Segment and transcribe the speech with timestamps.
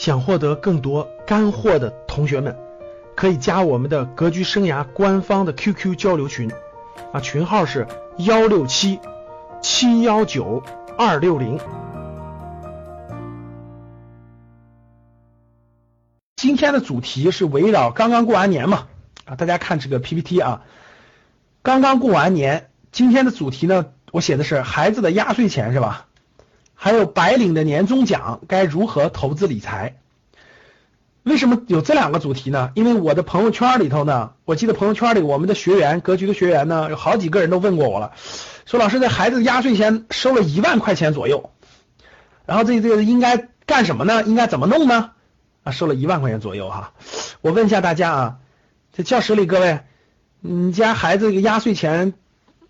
[0.00, 2.56] 想获得更多干货的同学们，
[3.14, 6.50] 可以加我们的格局生涯官方的 QQ 交流群，
[7.12, 8.98] 啊，群号是幺六七
[9.60, 10.62] 七幺九
[10.96, 11.60] 二六零。
[16.36, 18.86] 今天的主题是围绕刚刚过完年嘛，
[19.26, 20.62] 啊，大家看这个 PPT 啊，
[21.60, 26.06] 刚刚过完年，今天的主题呢，我写的是孩子的压岁钱是吧？
[26.82, 29.96] 还有白领的年终奖该如何投资理财？
[31.22, 32.70] 为什么有这两个主题呢？
[32.74, 38.12] 因为我的朋友圈里头呢，我记得朋友圈里我们的学员，格局的学员呢，有好几个人都问过我了，
[38.64, 41.50] 说老师，这孩子压岁钱收了一万块钱左右，
[42.46, 44.22] 然后这这个应该干什么呢？
[44.22, 45.10] 应该怎么弄呢？
[45.64, 46.94] 啊，收了一万块钱左右哈。
[47.42, 48.36] 我问一下大家啊，
[48.94, 49.80] 这教室里各位，
[50.40, 52.14] 你家孩子这个压岁钱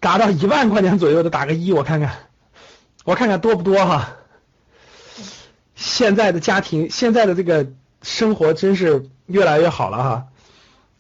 [0.01, 2.30] 达到一万块钱左右的，打个一，我看看。
[3.05, 4.17] 我看看多不多哈？
[5.75, 7.67] 现在的家庭，现在的这个
[8.03, 10.27] 生活真是越来越好了哈。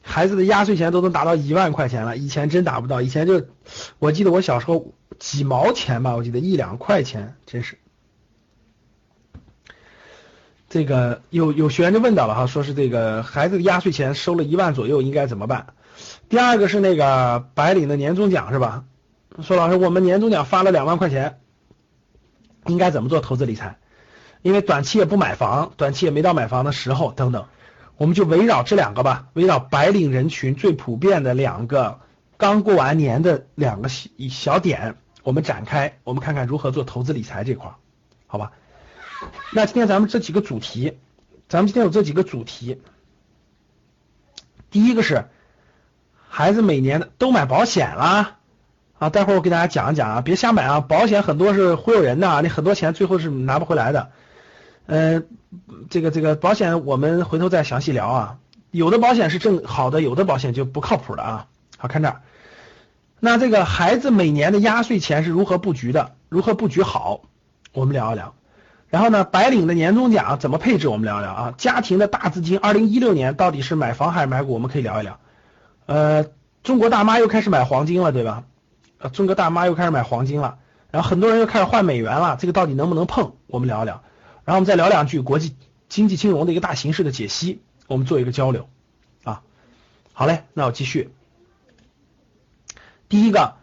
[0.02, 3.02] 孩子的压岁钱都能达到一万块钱了，以前真达不到。
[3.02, 3.44] 以前就
[3.98, 7.76] 我记得我小时候几毛钱吧，我记得一两块钱，真是。
[10.70, 15.66] 这个有有学员就问到了哈，说是这个孩子的压岁钱收了一万左右，应该怎么办？
[16.30, 18.84] 第二个是那个白领的年终奖是吧？
[19.42, 21.40] 说老师，我们年终奖发了两万块钱。
[22.66, 23.78] 应该怎么做投资理财？
[24.42, 27.46] 因为短期也不买房，短期也没到买房的时候，等等，
[27.98, 32.00] 我们就围绕这两个吧，围绕白领人群最普遍的两个
[32.38, 37.70] 刚过完年的两个小小点，我们展开，我们看看如何做投资理财这块，
[38.26, 38.52] 好吧？
[39.52, 40.96] 那今天咱们这几个主题，
[41.46, 42.80] 咱们今天有这几个主题，
[44.70, 45.28] 第一个是
[46.28, 48.38] 孩子每年都买保险啦。
[49.00, 54.10] 啊，待会儿我给大家讲一讲啊，别瞎买啊，保险很多是忽悠人的啊，你很多钱最后是拿不回来的。
[54.84, 55.26] 嗯，
[55.88, 58.36] 这个这个保险我们回头再详细聊啊，
[58.70, 61.46] 有的保险是正好的，有的保险就不靠谱的啊。
[61.78, 62.20] 好看这儿，
[63.20, 66.12] 那这个孩子每年的压岁钱是如何布局的？
[66.28, 67.22] 如何布局好？
[67.72, 68.34] 我们聊一聊。
[68.90, 70.88] 然后呢，白领的年终奖怎么配置？
[70.88, 71.54] 我们聊一聊啊。
[71.56, 74.52] 家庭的大资金，二零一六年到底是买房还是买股？
[74.52, 75.18] 我们可以聊一聊。
[75.86, 76.26] 呃，
[76.62, 78.42] 中国大妈又开始买黄金了，对吧？
[79.00, 80.58] 呃，中国大妈又开始买黄金了，
[80.90, 83.32] 然后很多人又开始换美元了，这个到底能不能碰？
[83.46, 84.02] 我们聊一聊，
[84.44, 85.56] 然后我们再聊两句国际
[85.88, 88.68] 经济金融的一个大形势的解析，我们做一个交流
[89.24, 89.40] 啊。
[90.12, 91.10] 好嘞，那我继续。
[93.08, 93.54] 第一个，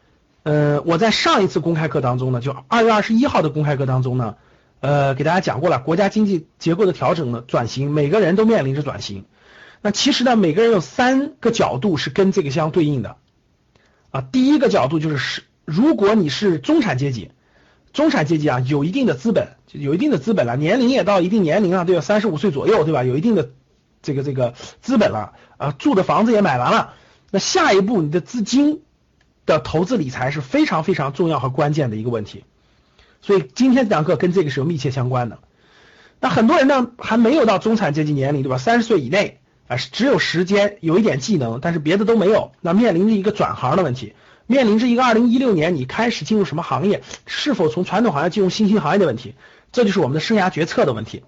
[0.42, 4.38] 呃，我在上一次公开课当中呢，就二月二十一号的公开课当中呢，
[4.80, 9.26] 呃，给大家讲过了，国家经济结构的调整呢，转型，每个人都面临着转型。
[9.84, 13.18] 那其实呢，每个人有三个角度是跟这个相对应的。
[14.12, 17.32] 啊，第一个角度就是是，如果你是中产阶级，
[17.94, 22.02] 中产阶级啊，有一定的资本，就有一定的资本了，年龄也到一定年龄了，对吧？
[22.02, 23.04] 三十五岁左右，对吧？
[23.04, 23.50] 有一定的
[24.02, 26.94] 这个这个资本了，啊，住的房子也买完了，
[27.32, 28.82] 那下一步你的资金
[29.46, 32.46] 的投资理财是非常非常重要和关键的一个问题。
[33.22, 35.40] 所以今天这堂课跟这个是有密切相关的。
[36.20, 38.58] 那很多人呢还没有到中产阶级年龄，对吧？
[38.58, 39.40] 三十岁以内。
[39.68, 42.52] 啊，只有时间，有一点技能，但是别的都没有。
[42.62, 44.14] 那面临着一个转行的问题，
[44.46, 49.36] 面临着一个二零一六年你开始进入什么行业，是否从传统行业进入新兴行业的问题，
[49.74, 51.24] 这就是我们的生涯决策的问题。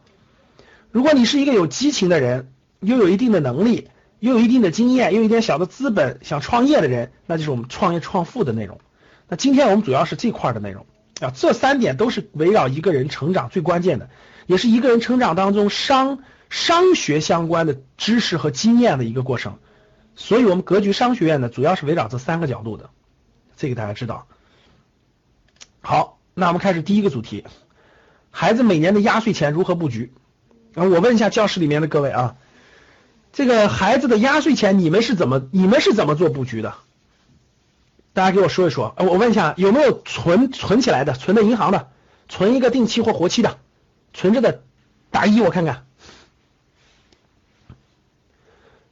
[0.91, 3.89] 如果你是一个有激情的人，又有一定的能力，
[4.19, 8.79] 又有一定的经验，又有一点小的资本，想创业的人，那就是我们创业创富的内容。
[9.27, 10.85] 那今天我们主要是这块的内容
[11.19, 14.09] 啊，这三点都是围绕一个人成长最关键的，
[14.47, 16.19] 也是一个人成长当中商。
[16.49, 19.59] 商学相关的知识和经验的一个过程，
[20.15, 22.89] 所以我们格局商学院呢，主要是围绕这三个角度的，
[23.55, 24.27] 这个大家知道。
[25.81, 27.45] 好，那我们开始第一个主题，
[28.31, 30.11] 孩子每年的压岁钱如何布局？
[30.75, 32.35] 啊我问一下教室里面的各位啊，
[33.31, 36.75] 这个孩子的压岁钱你们是怎么你们是怎么做布局的？
[38.13, 38.95] 大家给我说一说。
[38.97, 41.89] 我问一下，有没有存存起来的，存的银行的，
[42.27, 43.57] 存一个定期或活期的，
[44.13, 44.63] 存着的，
[45.11, 45.85] 打一我看看。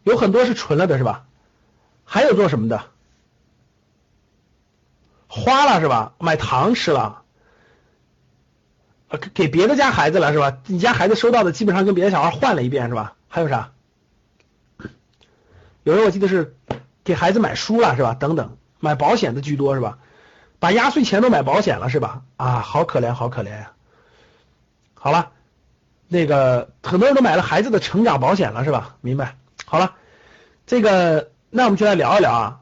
[0.08, 1.26] 有很多是存了的，是吧？
[2.06, 2.86] 还有做什么的？
[5.28, 6.14] 花了是吧？
[6.18, 7.24] 买糖吃了，
[9.34, 10.60] 给别的家孩子了是吧？
[10.68, 13.16] 你家孩子收到的基本上跟别的小孩换了一遍是吧？
[13.28, 13.74] 还有啥？
[15.84, 16.56] 有人我记得是
[17.04, 18.14] 给孩子买书了是吧？
[18.14, 20.00] 等等，买保险的居多是吧？
[20.60, 22.22] 把压岁钱都买保险了是吧？
[22.38, 23.74] 啊，好可怜，好可怜呀！
[24.94, 25.32] 好了，
[26.08, 28.96] 那个很多人都买了孩子的成长保险了是吧？
[29.02, 29.36] 明白？
[29.70, 29.96] 好了，
[30.66, 32.60] 这个那我们就来聊一聊啊。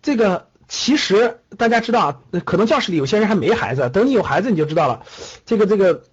[0.00, 5.02] 这个其实大家知道啊，可能教室里有些人还没孩子，等你有孩子你就知道了。
[5.44, 6.04] 这个这个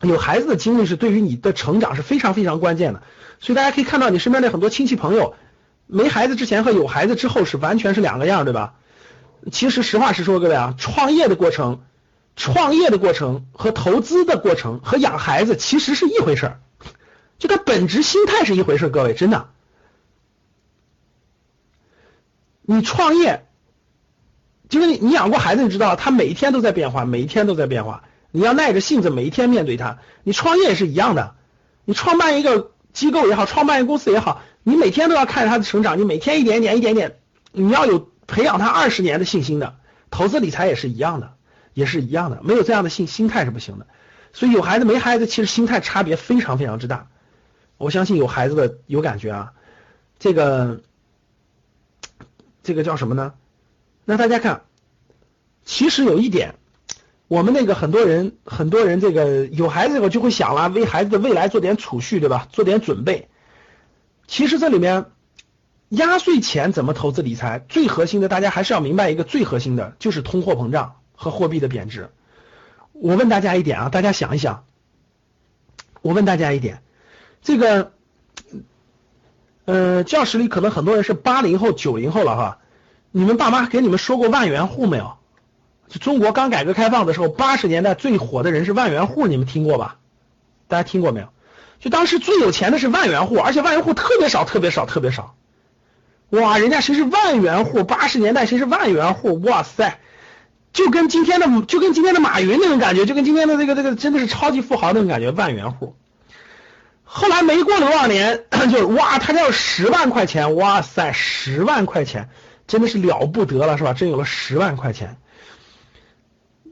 [0.00, 3.02] 有孩子的经历是对于你的成长是非常非常关键的。
[3.40, 5.34] 所以大家可以看到你身边的很多亲戚朋友，
[5.88, 8.74] 没孩子之前和有孩子之后是完全是两个样，对吧？
[9.50, 11.82] 其实实话实说，各位啊，创业的过程、
[12.36, 16.60] 创业的过程和投资的过程和养孩子其实是一回事儿，
[17.38, 19.48] 就它本质心态是一回事，各位真的。
[22.62, 23.46] 你创业，
[24.68, 28.02] 就是你你养过孩子，你知道他每一天都在变化，每一天都在变化。
[28.32, 29.98] 你要耐着性子，每一天面对他。
[30.24, 31.36] 你创业也是一样的，
[31.84, 37.18] 你创办一个机构也好，创办一个公司也好，你每天都要看着他的成长，你每天一点点一点点，
[37.52, 39.76] 你要有培养他二十年的信心的。
[40.10, 41.34] 投资理财也是一样的，
[41.72, 43.86] 也是一样的，没有这样的心心态是不行的。
[44.32, 47.08] 所以有孩子没孩子，其实心态差别非常非常之大。
[47.78, 49.52] 我相信有孩子的有感觉啊，
[50.18, 50.80] 这个。
[52.62, 53.34] 这个叫什么呢？
[54.04, 54.62] 那大家看，
[55.64, 56.56] 其实有一点，
[57.28, 62.48] 我们那个很多人，很多人这个有孩子以后就会想了，为孩子的未来做点储蓄，对吧？
[62.50, 63.28] 做点准备。
[64.26, 65.12] 其实这里面
[65.90, 72.10] 压岁钱怎么投资理财，最核心的，大家还是要明白一个最核心的，就是通货膨胀和货币的贬值。
[72.94, 74.64] 我问大家一点啊，大家想一想，
[76.02, 76.82] 我问大家一点，
[77.46, 77.92] 这个。
[79.68, 82.58] 呃，教室里可能很多人是八零后、九零后了哈。
[83.10, 85.16] 你们爸妈给你们说过万元户没有？
[85.88, 89.96] 就中国刚改革开放的时候，八十年代最火的人是万元户，你们听过吧？
[90.68, 91.30] 大家听过没有？
[91.80, 95.34] 就当时最有钱的是万元户，而且万元户特别少、特别少、特别少。
[96.30, 97.82] 哇，人家谁是万元户？
[97.82, 99.40] 八十年代谁是万元户？
[99.40, 99.98] 哇塞，
[100.72, 105.96] 就跟今天的就跟今天的马云那种感觉，就跟今天的这个这个真的是超级富豪那种感觉，万元户。
[107.18, 112.28] 后来没过多少年， 就是哇，他家有十万块钱，哇塞，十万块钱
[112.66, 113.94] 真的是了不得了，是吧？
[113.94, 115.16] 真有了十万块钱，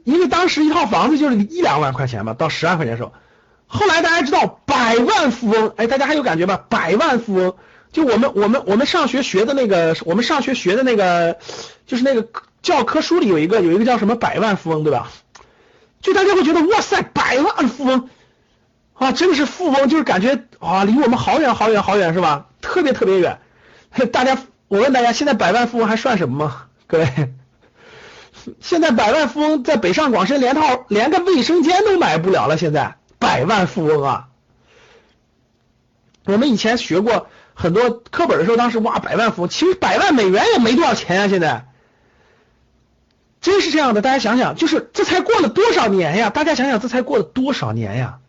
[0.03, 3.11] 因为当时一套房子就是一两万块钱嘛，到十万块钱的时候，
[3.65, 6.59] 后来大家知道百万富翁，哎，大家还有感觉吗？
[6.69, 7.55] 百万富翁，
[7.91, 11.39] 就我们我们我们上学学的那个，我们上学学的那个，
[11.87, 12.27] 就是那个
[12.61, 15.09] 教科书里有一个有一个叫什么百万富翁，对吧？
[16.01, 18.09] 就大家会觉得哇塞，百万富翁。
[18.95, 22.47] 啊，真的是富翁，就是感觉啊，离我们好远好远好远，是吧？
[22.61, 23.39] 特别特别远。
[24.11, 24.37] 大家，
[24.67, 26.65] 我问大家，现在百万富翁还算什么吗？
[26.87, 27.33] 各位，
[28.61, 32.57] 现在百万富翁在北上广深连套连个卫生间都买不了了。
[32.57, 34.27] 现在百万富翁啊，
[36.25, 41.27] 我们以前学过很多课本的时候，当时哇，百万富翁，其实百万美元也没多少钱啊。
[41.27, 41.65] 现在
[43.41, 46.29] 真是这样的，大家想想，就是这才过了多少年呀？
[46.29, 48.19] 大家想想，这才过了多少年呀？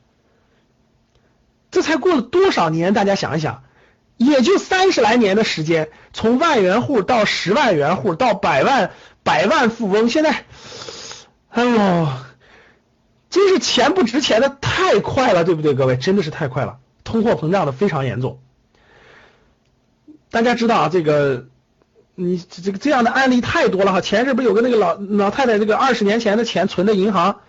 [1.76, 2.94] 这才过了多少年？
[2.94, 3.62] 大家想一想，
[4.16, 8.92] 也就三十来年的时间，从万元户到十万元户到百万
[9.22, 10.46] 百万富翁，现在，
[11.50, 12.08] 哎呦，
[13.28, 15.74] 真是钱不值钱的太快了，对不对？
[15.74, 18.40] 各位，真的是太快了，通货膨胀的非常严重。
[20.30, 21.48] 大家知道啊，这个
[22.14, 24.00] 你这个这样的案例太多了哈。
[24.00, 27.40] 前阵不是有个那个老老太太，这个二十年前的钱存的银行。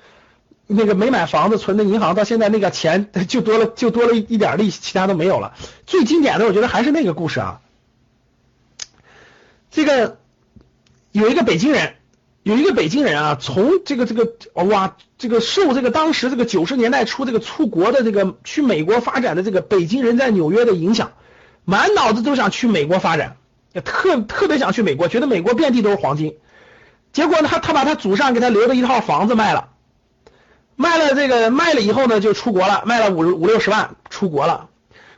[0.68, 5.54] 那个没买房子存的银行，到现在那个钱就多了，就多了一点利息，其他都没有了。
[5.86, 7.62] 最经典的，我觉得还是那个故事啊。
[9.72, 10.18] 这个
[11.14, 11.96] 有一个北京人，
[12.44, 21.14] 有一个北京人啊，从这个这个哇，这个受这个当时这个九十年代初这个出国的这个去美国发展的这个北京人在纽约的影响，
[21.64, 23.38] 满脑子都想去美国发展，
[23.86, 26.36] 特特别想去美国，觉得美国遍地都是黄金。
[27.14, 29.69] 结果呢，他他把他祖上给他留的一套房子卖了。
[30.78, 34.69] 卖了这个卖了以后呢，就出国了，卖了五五六十万，出国了。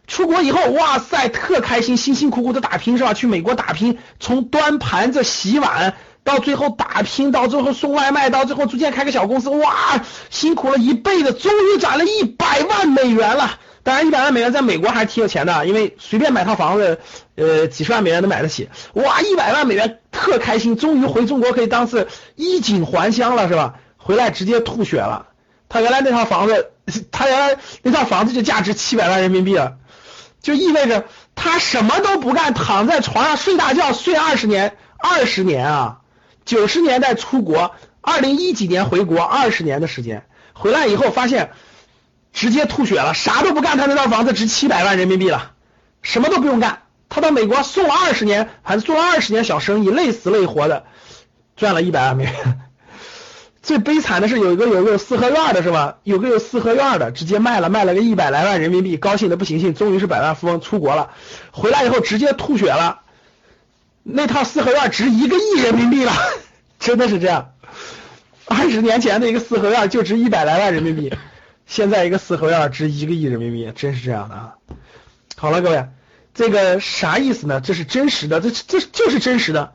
[0.08, 3.14] 出国以后，哇塞，特开心，辛辛苦苦的打拼是吧？
[3.14, 10.02] 去美国打拼，从端盘子、洗碗，到最后打拼，到最后送外卖，到最后逐渐开个小公司，哇，
[10.32, 13.60] 辛苦了一辈子，终于攒了一百万美元了。
[13.84, 17.00] 当然，一百万美元在美国还是挺有钱的，因为随便买套房子，
[17.36, 18.70] 呃，几十万美元都买得起。
[18.94, 23.76] 哇，一百万美元，特开心，终于回中国可以当是衣锦还乡了，是吧？
[23.98, 25.28] 回来直接吐血了。
[25.70, 26.72] 他原来那套房子，
[27.12, 29.78] 他原来那套房子就价值七百万人民币了，
[30.42, 36.00] 就意味着他什么都不干，躺在床上睡大觉，睡二十年，二十年啊！
[36.44, 41.52] 九十年代出国，二零一几年回国，二十年的时间，回来以后发现
[42.34, 45.52] 直接吐血了，啥都不干，他那套房子值七百万人民币了，
[46.02, 50.86] 什么都不用干，他到美国送二十年，还是做二十年小生意，累死累活的
[51.56, 52.62] 赚了一百万美元。
[53.70, 56.00] 最悲惨的是有一个有个四合院的是吧？
[56.04, 61.12] 有个有四合院的，直接卖了卖了个一百来万人民币，高兴的不行行，终于是百万富翁出国了，
[61.52, 63.02] 回来以后直接吐血了，
[64.02, 66.12] 那套四合院值一个亿人民币了，
[66.80, 67.52] 真的是这样，
[68.48, 71.14] 二十年前的一个四合院就值一百来万人民币，
[71.68, 74.56] 现在一个四合院值一个亿人民币，真是这样的啊！
[75.36, 75.86] 好了，各位，
[76.34, 77.62] 这个啥意思呢？
[77.62, 79.74] 这是真实的，这这就是真实的。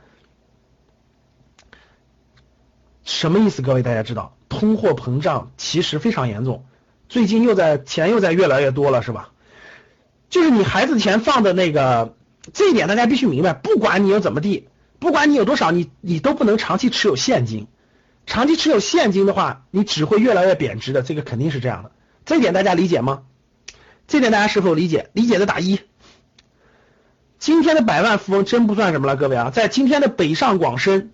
[3.05, 3.63] 什么意思？
[3.63, 6.65] 各位大家知道，通货膨胀其实非常严重，
[7.09, 9.31] 最近又在钱又在越来越多了，是吧？
[10.31, 12.15] 就是你孩子钱放的那个，
[12.53, 14.69] 这一点大家必须明白，不管你有怎么地，
[14.99, 17.69] 不管你有多少，你你都不能长期持有现金。
[18.27, 21.93] 长期持有现金的话，你只会越来越贬值的，这个肯定是这样的。
[22.25, 23.23] 这一点大家理解吗？
[24.09, 25.11] 这点大家是否理解？
[25.13, 25.79] 理解的打一。
[27.39, 31.13] 今天的百万富翁真不算什么了，各位啊，在今天的北上广深。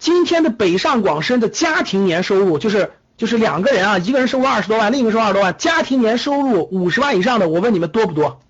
[0.00, 8.40] 今天的北上广深的家庭年收入就是就是两个人啊，一个人收入二十多万，另一个收入二十多万，家庭年收入五十万以上的，我问你们多不多？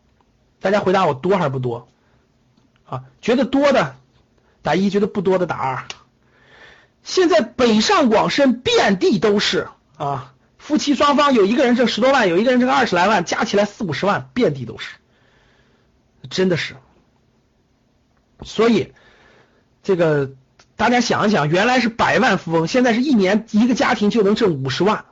[0.61, 1.89] 大家回答我多还是不多？
[2.87, 3.97] 啊，觉得多的
[4.63, 5.85] 打一，觉得不多的打二。
[7.03, 9.67] 现在北上广深遍地都是
[9.97, 14.91] 啊，夫妻双方有一个人挣十多万，有一个人挣二十来万，加起来四五十万，遍地都是，
[16.31, 16.77] 真的是。
[18.45, 18.93] 所以
[19.83, 20.31] 这个。
[20.81, 25.05] 大家想一想，原来是百万富翁，现在是一年一个家庭就能挣五十万，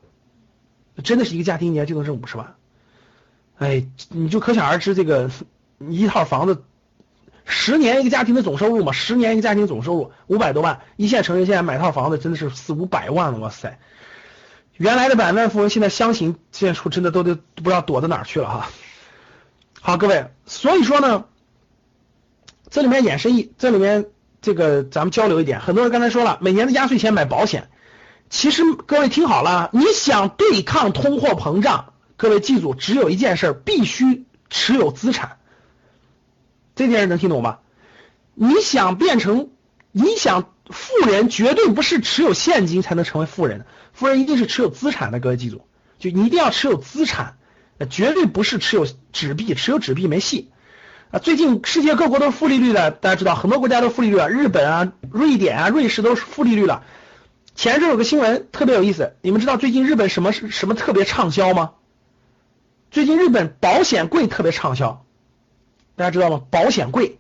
[1.04, 2.54] 真的是一个家庭一年就能挣五十万，
[3.58, 5.30] 哎，你就可想而知这个
[5.78, 6.64] 一套房子
[7.44, 13.78] 十年一个家庭的总收入嘛，十年一个家庭总收入五百多万，一线城市现在买套房子真的是四五百万了，哇塞！
[14.78, 18.70] 原来的百万富翁现在相形见绌，真的都得不知道躲到哪儿去了哈。
[19.82, 21.26] 好，各位，所以说呢，
[22.70, 24.06] 这里面衍生一，这里面。
[24.48, 27.68] 这个咱们交流一点，很多人刚才说了，每年的压岁钱买保险，
[28.30, 35.36] 其实各位听好了，你想对抗通货膨胀，各位记住，只有一件事，必须持有资产。
[36.74, 37.58] 这件事能听懂吗？
[38.32, 39.50] 你想变成，
[39.92, 45.20] 你想富人，绝对不是持有现金才能成为富人，富人一定是持有资产的。
[45.20, 45.60] 各位记住，
[45.98, 47.36] 就你一定要持有资产，
[47.90, 50.48] 绝对不是持有纸币，持有纸币没戏。
[51.10, 56.84] 啊，最近世界各国都是负利率的，大家知道，很多国家都负利率了，日本啊、瑞典啊、瑞士都是负利率了。
[57.54, 61.72] 前阵有个新闻特别有意思，你们知道最近日本什么什么特别畅销吗？
[62.90, 65.06] 最近日本保险柜特别畅销，
[65.96, 66.42] 大家知道吗？
[66.50, 67.18] 保险柜，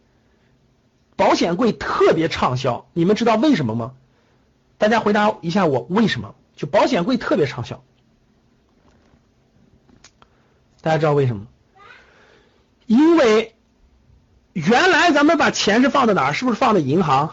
[1.16, 3.94] 保险柜特别畅销，你们知道为什么吗？
[4.76, 6.34] 大家回答一下我，为什么？
[6.56, 7.82] 就保险柜特别畅销，
[10.82, 11.46] 大家知道为什么？
[12.84, 13.54] 因为。
[14.66, 16.32] 原来咱们把钱是放在哪儿？
[16.32, 17.32] 是不是放在银行？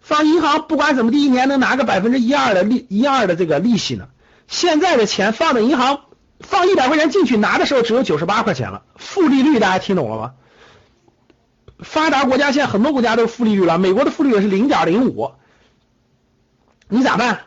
[0.00, 4.08] 放银行不管怎么地，一年能拿个百分之一二的利一二的这个利息呢？
[4.48, 6.00] 现在的钱放在银行，
[6.40, 10.32] 放一百块钱进去拿的时候只有九十八块钱了，负利率大家听懂了吗？
[11.78, 15.32] 发达国家现在很多国家都负利率了，美国的负利率是零点零五，
[16.88, 17.40] 你咋办？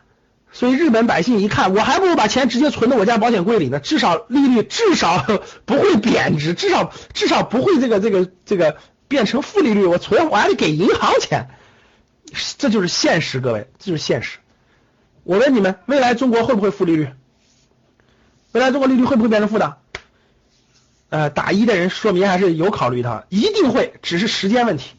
[0.52, 5.26] 所以日本百姓一看，我还不如把钱直接存到我家保险柜里呢，至少利率至少
[5.64, 8.76] 不会贬值，至少至少不会这个这个这个。
[9.08, 11.48] 变成负利率，我存我还得给银行钱，
[12.58, 14.38] 这就是现实，各位，这就是现实。
[15.22, 17.10] 我问你们，未来中国会不会负利率？
[18.52, 19.78] 未来中国利率会不会变成负的？
[21.08, 24.96] 呃，打一的人说明还是有考虑的，一定会，只是时间问题，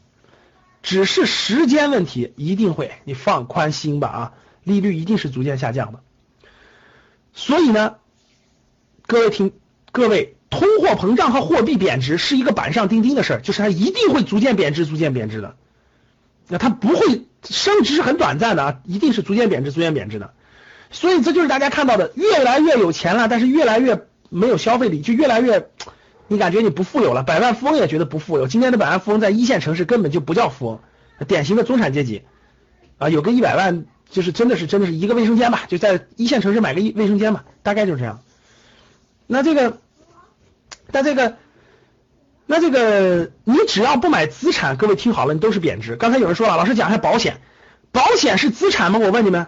[0.81, 4.33] 只是时间问题，一定会，你放宽心吧啊，
[4.63, 5.99] 利率一定是逐渐下降的。
[7.33, 7.97] 所以呢，
[9.05, 9.51] 各位听，
[9.91, 10.36] 各位。
[10.49, 15.55] 通货膨胀和货币贬值是一个板上钉钉的事儿，就是它一定会逐渐贬值，逐渐贬值的。
[16.47, 20.31] 那它不会升值是很短暂的啊，一定是逐渐贬值，逐渐贬值的。
[20.89, 25.67] 所以这就是大家看到的，越来越有钱了，但是越来越没有消费力，就越来越
[26.29, 27.23] 你感觉你不富有了。
[27.23, 28.47] 百万富翁也觉得不富有。
[28.47, 30.79] 今天的百万富翁在一线城市根本就不叫富翁，
[31.27, 32.23] 典型的中产阶级
[32.97, 38.21] 啊，有个一百万就是真的是真的是一个卫生间吧，就在一线城市买个一卫生间吧，大概就是这样。
[39.27, 39.79] 那这个。
[40.91, 41.37] 那这个，
[42.45, 45.95] 那这个，你只要不买资产，各位听好了，你都是贬值。
[45.95, 47.41] 刚才有人说了，老师讲一下保险，
[47.91, 48.99] 保险是资产吗？
[48.99, 49.47] 我问你们，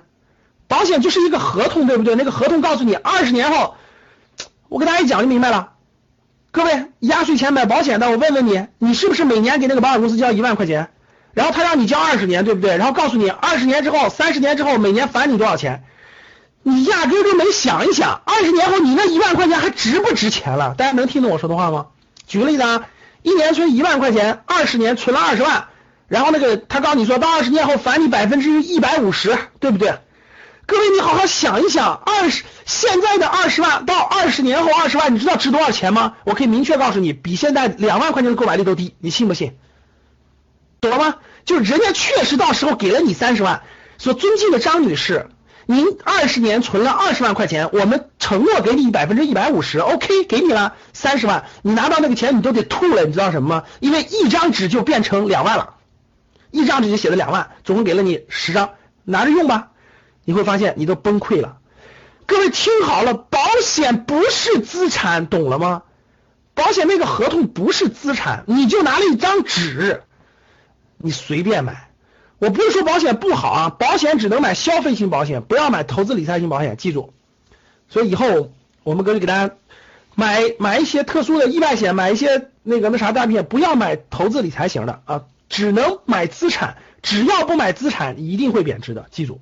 [0.67, 2.15] 保险就是一个合同，对不对？
[2.15, 3.75] 那个合同告诉你，二十年后，
[4.67, 5.73] 我给大家一讲就明白了。
[6.51, 10.89] 各位，压岁钱买保险的，我问问你，你是不是每年给那个保险公司交一万块钱？
[11.33, 12.75] 然后他让你交二十年，对不对？
[12.77, 15.83] 然后告诉你，二十年之后、三十年之后，每年返你多少钱？
[16.63, 20.75] 你压根都没想一想，二十年后你那一万块钱还值不值钱了？
[20.77, 21.87] 大家能听懂我说的话吗？
[22.27, 22.85] 举个例子啊，
[23.23, 25.69] 一年存一万块钱，二十年存了二十万，
[26.07, 29.99] 然后那个他告诉你说到二十年后返你百分之一百五十，对不对？
[30.65, 36.17] 各位你好好想一想，二十现在的二十万到二十年后二十万，你知道值多少钱吗？
[36.25, 39.53] 我可以明确告诉你，比现在两万块钱的购买力都低，你信不信？
[40.81, 41.15] 懂了吗？
[41.45, 43.63] 就是人家确实到时候给了你三十万，
[43.97, 45.29] 说尊敬的张女士。
[45.71, 53.63] 您二十年存了二十万块钱，我们承诺给你百分之一百五十，OK，给你了三十万，你拿到那个钱你都得吐了，你知道什么吗？
[53.79, 55.75] 因为一张纸就变成两万了，
[56.49, 58.71] 一张纸就写了两万，总共给了你十张，
[59.03, 59.69] 拿着用吧，
[60.25, 61.57] 你会发现你都崩溃了。
[62.25, 65.83] 各位听好了，保险不是资产，懂了吗？
[66.55, 70.01] 保险那个合同不是资产，你就拿了一张纸，
[70.97, 71.88] 你随便买。
[72.39, 77.13] 我不是说保险不好啊，保险只能买消费型保险，不要买投资理财型保险，记住。
[77.89, 78.51] 所以以后
[78.83, 79.55] 我们各位给大家
[80.15, 89.41] 买买一些特殊的意外险，买一些那个那啥大片，不要买投资理财型的啊，只能买资产，只要不买资产，一定会贬值的，记住。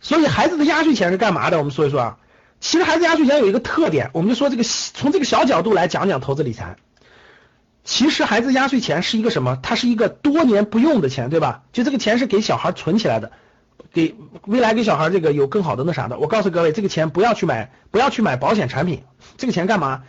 [0.00, 1.58] 所以孩子的压岁钱是干嘛的？
[1.58, 2.18] 我们说一说啊。
[2.60, 6.76] 其实孩子压岁钱有一个特点，我们就说这个从这个小角度来讲讲投资理财。
[7.84, 9.58] 其实孩子压岁钱是一个什么？
[9.62, 11.64] 它是一个多年不用的钱，对吧？
[11.72, 13.32] 就这个钱是给小孩存起来的，
[13.92, 14.14] 给
[14.46, 16.18] 未来给小孩这个有更好的那啥的。
[16.18, 19.02] 我告诉各位，这个钱不要去买，不要去买保险产品。
[19.36, 20.04] 这个钱干嘛？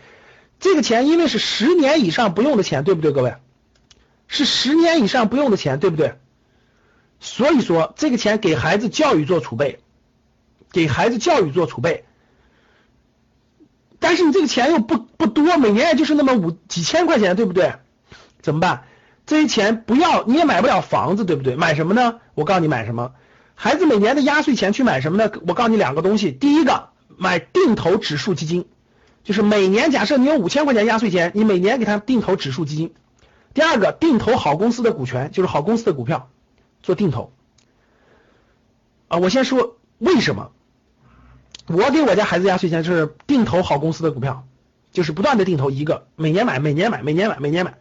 [0.59, 3.11] 这个钱因为是十年以上不用的钱，对不对？
[3.11, 3.35] 各位，
[4.27, 6.13] 是十年以上不用的钱，对不对？
[7.19, 9.79] 所以说，这个钱给孩子教育做储备，
[10.71, 12.05] 给孩子教育做储备。
[14.03, 17.75] 但是你这个钱又不不多，每年也就是那么五几千块钱，对不对？
[18.41, 18.83] 怎么办？
[19.25, 21.55] 这些钱不要，你也买不了房子，对不对？
[21.55, 22.19] 买什么呢？
[22.35, 23.13] 我告诉你买什么？
[23.55, 25.31] 孩子每年的压岁钱去买什么呢？
[25.47, 26.33] 我告诉你两个东西。
[26.33, 28.65] 第一个，买定投指数基金，
[29.23, 32.93] 就是每年假设你有五千块钱压岁钱，你每年给他定投指数基金。
[33.53, 36.29] 第二个，定投好公司的股权，就是好公司的股票
[36.81, 37.31] 做定投。
[39.07, 40.51] 啊，我先说为什么。
[41.67, 44.45] 我给我家孩子压岁钱就是定投好公司的股票，
[44.91, 47.77] 就是不断的定投一个，每年买，每年买，每年买，每年买，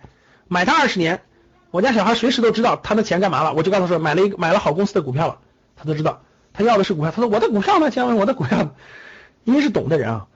[0.48, 1.22] 买它二十年。
[1.70, 5.38] 我家小孩随时都知道他的钱干嘛了，我就告诉他说买了一个买了好公司的股票了，
[5.74, 6.22] 他都知道，
[6.52, 7.10] 他要的是股票。
[7.10, 7.90] 他说我的股票呢？
[7.90, 8.74] 先问我的股票，
[9.44, 10.26] 因为是懂的人啊。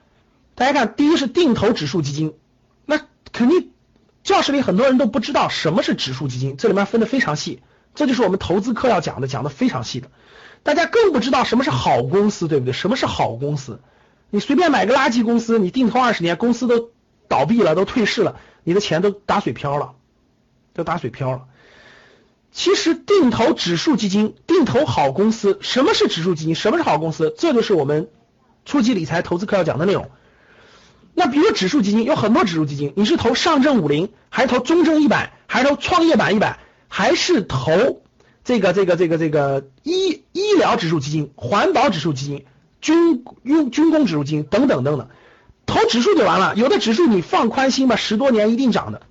[0.55, 2.33] 大家看，第一是定投指数基金，
[2.85, 2.99] 那
[3.31, 3.71] 肯定
[4.23, 7.61] 教室里很多人都不知道什么是指数基金，这里面分的非常细，
[7.93, 10.09] 这就是我们投资课要讲的，讲的非常细的。
[10.63, 12.73] 大家更不知道什么是好公司，对不对？
[12.73, 13.79] 什么是好公司？
[14.29, 16.91] 你随便买个垃圾公司，你定投二十年，公司都
[17.29, 19.93] 倒闭了，都退市了，你的钱都打水漂了，
[20.73, 21.45] 都打水漂了。
[22.51, 26.55] 其实定投指数基金，定投好公司，什么是指数基金？
[26.55, 27.33] 什么是好公司？
[27.37, 28.09] 这就是我们
[28.65, 30.09] 初级理财投资课要讲的内容。
[31.13, 38.01] 那比如指数基金有很多指数基金，你是投上证五零，还是投中证一百，还是投创业板一百，还是投？
[38.47, 42.45] 这个这个这个这个医医疗指数基金、环保指数基金、
[42.79, 45.09] 军用军工指数基金等等等等，
[45.65, 46.55] 投指数就完了。
[46.55, 49.01] 有的指数你放宽心吧，十多年一定涨的。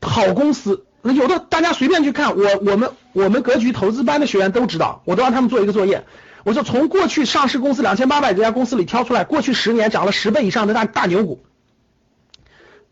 [0.00, 6.06] 好公司，有的大家随便去看，我我们我们格局投资班的学员都知道，我都让他们做一个作业，
[6.44, 11.42] 我说从过去上市公司两千八百多家公司里挑出来，过去十年涨了十倍以上的大大牛股，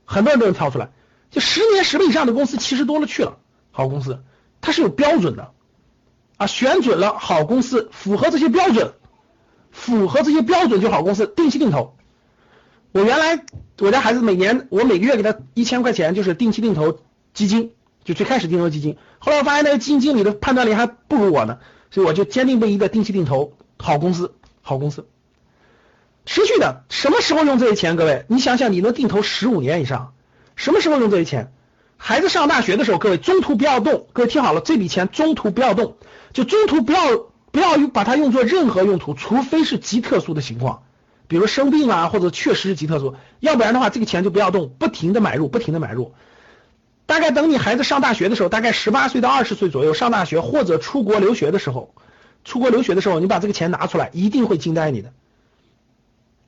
[0.05, 0.91] 很多人都能挑出来，
[1.31, 3.39] 就十年十倍以上的公司其实多了去了。
[3.81, 4.23] 好公司，
[4.61, 5.53] 它是有标准的
[6.37, 8.93] 啊，选准了好公司，符合这些标准，
[9.71, 11.97] 符合这些标准就好公司，定期定投。
[12.93, 13.43] 我原来
[13.79, 16.99] 我家孩子每年我每个月给他一千块钱，就是定期定投
[17.33, 17.73] 基金，
[18.05, 18.99] 就最开始定投基金。
[19.19, 21.59] 后来我发现那个基金经理的判断力还不如我呢，
[21.91, 25.07] 所以我就坚定不移的定期定投好公司，好公司，
[26.27, 26.85] 持续的。
[26.91, 27.97] 什么时候用这些钱？
[27.97, 30.13] 各位，你想想，你能定投十五年以上，
[30.55, 31.51] 什么时候用这些钱？
[32.03, 34.07] 孩子上大学的时候，各位中途不要动。
[34.15, 35.99] 各位听好了，这笔钱中途不要动，
[36.33, 37.19] 就中途不要
[37.51, 40.83] 不要把它用作任何用途，除非是极特殊的情况，
[41.29, 46.15] 比如生病啊，或者确实是极特殊，要不然的话，这个钱就不要动，不停的买入，不停的买入。
[47.05, 51.95] 大概等你孩子上大学的时候，大概十八岁到二十岁左右上大学或者出国留学的时候，
[52.45, 55.13] 出国留学的时候，你把这个钱拿出来，一定会惊呆你的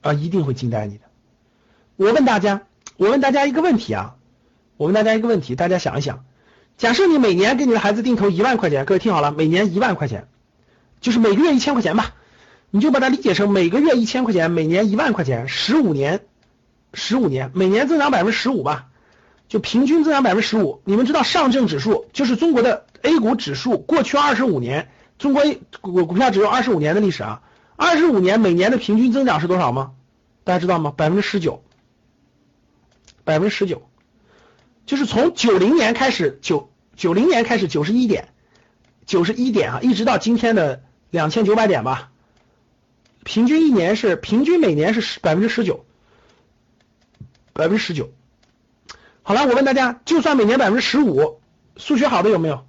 [0.01, 1.05] 啊，一定会惊呆你的。
[1.97, 2.62] 我问大家，
[2.97, 4.15] 我问大家一个问题啊。
[4.83, 6.25] 我问大家一个问题，大家想一想，
[6.77, 10.27] 假设你每年给你的孩子定投一万块钱，各位听好了，每年一万块钱，
[11.01, 12.14] 就是每个月一千块钱吧，
[12.68, 16.23] 你就把它理解成每个月一千块钱，每年一万块钱，十五年，
[16.95, 18.88] 十五年，每年增长百分之十五吧，
[19.47, 20.83] 就平均增长百分之十五。
[20.85, 25.45] 你们知道上证指数就是中国的 A 股指数，过去二十五年，中国
[25.81, 27.42] 股股票只有二十五年的历史啊，
[27.77, 29.92] 二十五年每年的平均增长是多少吗？
[30.42, 30.92] 大家知道吗？
[30.97, 31.62] 百分之十九，
[33.23, 33.83] 百分之十九。
[34.87, 38.29] 就是从九零年开始，九九零年开始九十一点，
[39.07, 42.11] 九十一点啊，一直到今天的两千九百点吧，
[43.25, 45.85] 平均一年是平均每年是十百分之十九，
[47.53, 48.11] 百分之十九。
[49.23, 51.40] 好了，我问大家，就算每年百分之十五，
[51.77, 52.66] 数学好的有没有？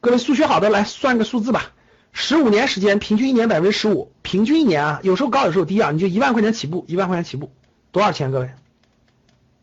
[0.00, 1.72] 各位数学好的来算个数字吧，
[2.12, 7.50] 十五年时间，平均一年百分之十五，平均一年啊，有时候高有时候低啊，你就一万块钱起步，一万块钱起步，
[7.90, 8.30] 多少钱？
[8.30, 8.50] 各位，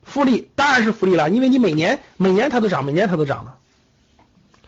[0.03, 3.53] 复利当然是复利了，因为你每年每年它都涨，每年它都涨的，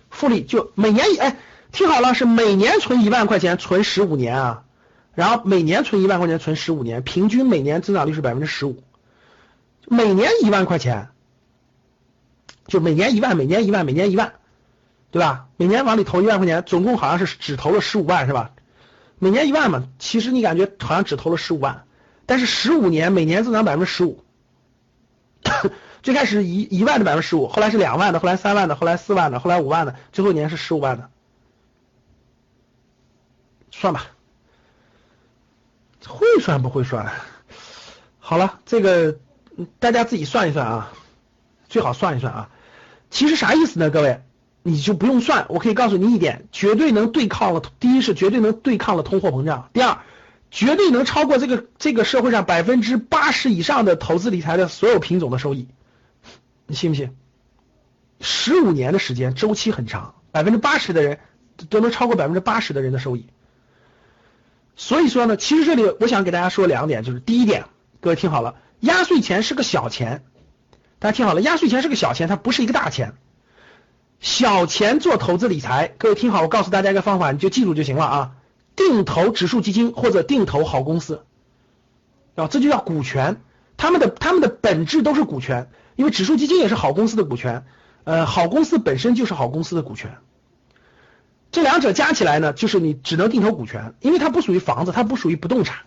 [0.09, 1.37] 复利就每年哎，
[1.71, 4.63] 听好了，是每年存一万块钱，存十五年啊，
[5.13, 8.81] 然后每年存一万块钱，存十五年，平均每年增长率是百分之十五，
[9.87, 11.09] 每年一万块钱，
[12.67, 14.33] 就每年一万，每年一万，每年一万。
[15.11, 15.45] 对吧？
[15.55, 18.51] 每年往里投一万块钱，总共好像是只投了十五万，是吧？
[19.17, 21.85] 每年一万嘛，其实你感觉好像只投了十五万，
[22.25, 24.24] 但是十五年每年增长百分之十五，
[26.03, 31.10] 最开始一一万的百分之十五，后来是两万的，后来三万的，后来四万的，后来五万的，最后一年是十五万的，
[33.71, 34.08] 算吧，
[36.08, 37.12] 会算不会算？
[38.19, 39.17] 好了，这个
[39.79, 40.91] 大家自己算一算啊，
[41.69, 42.49] 最好算一算啊。
[43.10, 44.21] 其实啥意思呢，各位？
[44.67, 47.62] 你就不用算，我可以告诉你一点，绝对能对抗了。
[47.79, 49.99] 第一是绝对能对抗了通货膨胀，第二
[50.55, 55.67] 绝对能超过这个这个社会上百分之八十以上的投资理财的所有品种的收益，
[56.65, 57.13] 你信不信？
[58.21, 61.19] 十五年的时间周期很长，百分之八十的人
[61.69, 63.27] 都能超过百分之八十的人的收益。
[64.77, 67.65] 所以说呢，其实这里我想给大家说两点，就是第一点，
[67.99, 70.23] 各位听好了，压岁钱是个小钱，
[70.99, 73.15] 大家听好了，压岁钱是个小钱，它不是一个大钱。
[74.21, 78.31] 小钱做投资理财，各位听好，我告诉大家一个方法，你就记住就行了啊。
[78.75, 81.23] 定投指数基金或者定投好公司，
[82.35, 83.41] 啊，这就叫股权，
[83.77, 87.65] 他们的他们的本质都是股权，因为指数基金也是好公司的股权，
[88.03, 90.17] 呃，好公司本身就是好公司的股权，
[91.51, 95.79] 这两者加起来呢，就是你只能定投股权，因为它不属于房子，它不属于不动产，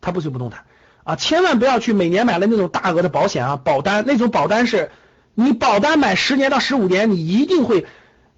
[0.00, 0.64] 它不属于不动产
[1.04, 4.90] 啊，千万不要去每年买了那种大额的保险啊，保单那种保单是。
[5.38, 7.84] 你保单买十年到十五年，你一定会。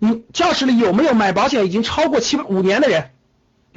[0.01, 3.13] 你教室里有没有买保险已经超过七五年的人？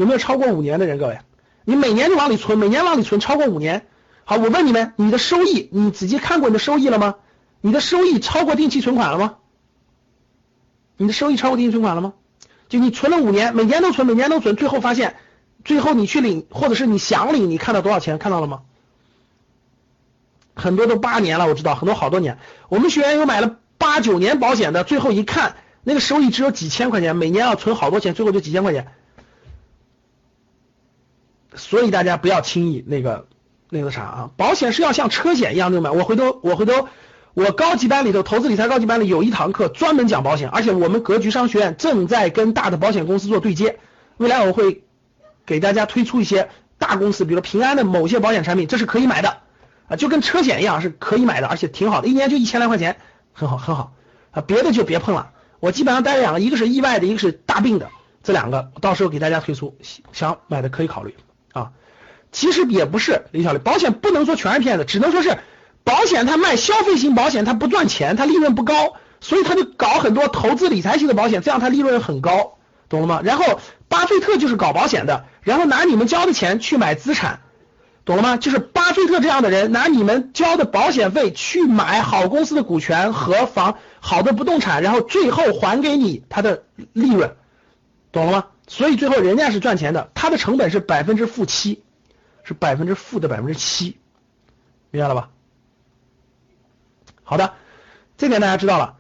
[0.02, 0.98] 有没有超过五年的人？
[0.98, 1.20] 各位，
[1.64, 3.86] 你每年就往里存，每年往里存超过五年。
[4.24, 7.18] 好，我问你们，你的收益，你仔细看过你的收益了吗？
[7.62, 9.36] 你的收益超过定期存款了吗？
[10.98, 12.14] 你的收益超过定期存款了吗？
[12.68, 15.18] 就你存了五年，每年都存，每年都存，最后发现，
[15.64, 18.18] 最后你去领，或者是你想领，你看到多少钱？
[18.18, 18.62] 看到了吗？
[20.56, 22.40] 很多都八年了，我知道很多好多年。
[22.70, 28.88] 我们学员有买了八九年保险的，最后一看那个收益只有几千块钱，每年要存好多钱，最后就几千块钱。
[31.56, 33.28] 所以大家不要轻易那个
[33.70, 35.90] 那个啥啊，保险是要像车险一样的买。
[35.92, 36.88] 我回头我回头
[37.34, 43.80] 我高级班里头投资理财高级班里有一堂课专门讲保险，而且我们格局商学院正在跟大的保险公司做对接，
[44.18, 44.84] 未来我会
[45.46, 49.38] 给大家推出一些大公司，比如平安的某些保险产品，这是可以买的。
[49.88, 52.96] 啊，就跟车险一样是可以买的，而且挺好的，一年就一千来块钱，
[53.34, 53.94] 很好很好
[54.32, 54.42] 啊。
[54.48, 55.32] 别的就别碰了。
[55.60, 57.90] 我基本上带两个，一个是意外的，一个是大病的，
[58.24, 59.78] 这两个到时候给大家推出，
[60.14, 61.14] 想买的可以考虑。
[62.32, 65.38] 其实也不是李小丽，保险不能说全是骗子，只能说是
[65.84, 72.58] 保险它卖消费型保险它不赚钱，它利润不高，所以他就搞很多投资理财型的保险，这样它利润很高，
[72.90, 73.22] 懂了吗？
[73.24, 77.42] 然后巴菲特就是搞保险的，然后拿你们交的钱去买资产。
[78.04, 78.36] 懂了吗？
[78.36, 86.64] 就是巴菲特这样的人拿你们交的保险费去买好公司的股权和房好的不动产，然后最后还给你他的
[86.94, 87.36] 利润，
[88.12, 88.46] 懂了吗？
[88.68, 91.84] 所以最后人家是赚钱的，他的成本是百分之负七，
[92.44, 93.98] 是百分之负的百分之七，
[94.90, 95.30] 明白了吧？
[97.24, 97.54] 好的，
[98.18, 98.98] 这点大家知道了。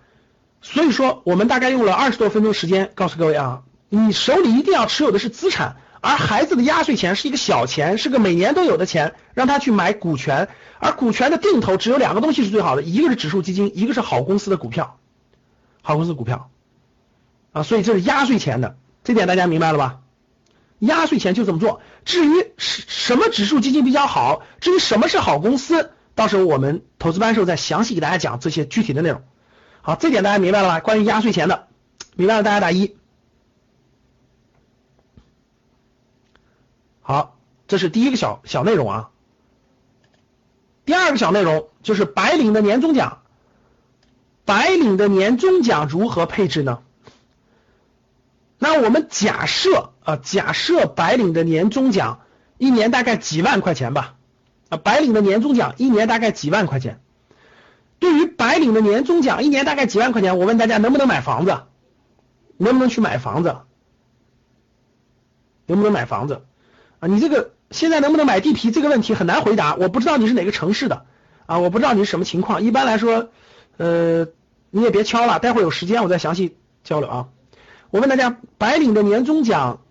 [0.62, 5.78] 所以说我们大概用了二十多分钟时间告诉各位啊，你手里一定要持有的是资产。
[6.04, 10.50] 而孩子的压岁钱是一个小钱，是个每年都有的钱，让他去买股权。
[10.80, 14.98] 而股权的定投只有两个东西是最好的，一个是指数基金，一个是好公司的股票，
[15.84, 16.50] 好公司股票
[17.52, 17.62] 啊。
[17.62, 20.01] 所以这是压岁钱的，这点大家明白了吧？
[20.82, 21.82] 压岁钱就这么做。
[22.06, 29.24] 至于什什么指数基金比较好，至于什么是好公司，到时候我们投资班时候再详细给大家讲这些具体的内容。
[29.82, 30.80] 好，这点大家明白了吧？
[30.80, 31.68] 关于压岁钱的，
[32.16, 32.98] 明白了，大家打一。
[37.02, 39.10] 好，这是第一个小小内容啊。
[40.86, 43.22] 第二个小内容就是白领的年终奖。
[44.44, 46.82] 白领的年终奖如何配置呢？
[48.58, 52.22] 那我们假设啊，假设白领的年终奖
[52.58, 54.16] 一年大概几万块钱吧。
[54.70, 57.02] 啊，白领的年终奖一年大概几万块钱。
[58.00, 61.64] 对于白领的年终奖一年大概几万块钱，我问大家能不能买房子？
[62.58, 63.58] 能不能去买房子？
[65.68, 66.42] 能不能买房子？
[67.00, 71.06] 啊，你这个现在能不能买地皮这个问题很难回答，我不知道你是哪个城市的
[71.46, 72.64] 啊，我不知道你是什么情况。
[72.64, 73.30] 一般来说，
[73.78, 74.28] 呃，
[74.72, 77.28] 你也别敲了，待会儿有时间我再详细交流啊。
[77.92, 79.82] 我问大家，白领的年终奖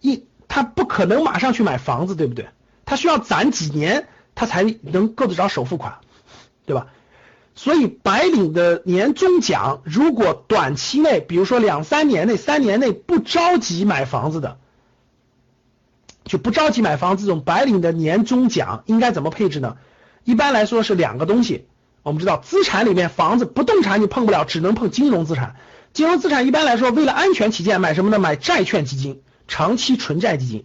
[0.00, 2.48] 一，他不可能马上去买房子，对不对？
[2.84, 5.98] 他需要攒几年，他才能够得着首付款，
[6.66, 6.88] 对吧？
[7.54, 14.58] 所以白领的年终奖，如果短期内，比如说两三年内、三年内不着急买房子的，
[16.24, 19.76] 就不着急买房子，这种白领的年终奖应该怎么配置呢？
[20.24, 21.66] 一般来说是两个东西。
[22.02, 25.56] 我们知道，资产里面房子、不动产你碰不了，只能碰金融资产。
[25.92, 28.18] 金融资产一般来说，为了安全起见，买什么呢？
[28.18, 30.64] 买债券基金、长期纯债基金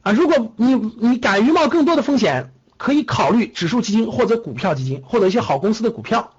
[0.00, 0.12] 啊。
[0.12, 2.54] 如果你你敢于冒更多的风险。
[2.78, 6.32] 可以考虑指数基金或者股票基金，或者一些好公司的股票。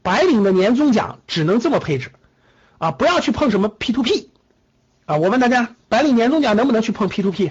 [0.00, 2.12] 白领的年终奖只能这么配置
[2.78, 4.30] 啊，不要去碰什么 P to P
[5.06, 5.16] 啊。
[5.16, 7.50] 我问大家，白领年终奖能不能去碰 P to P？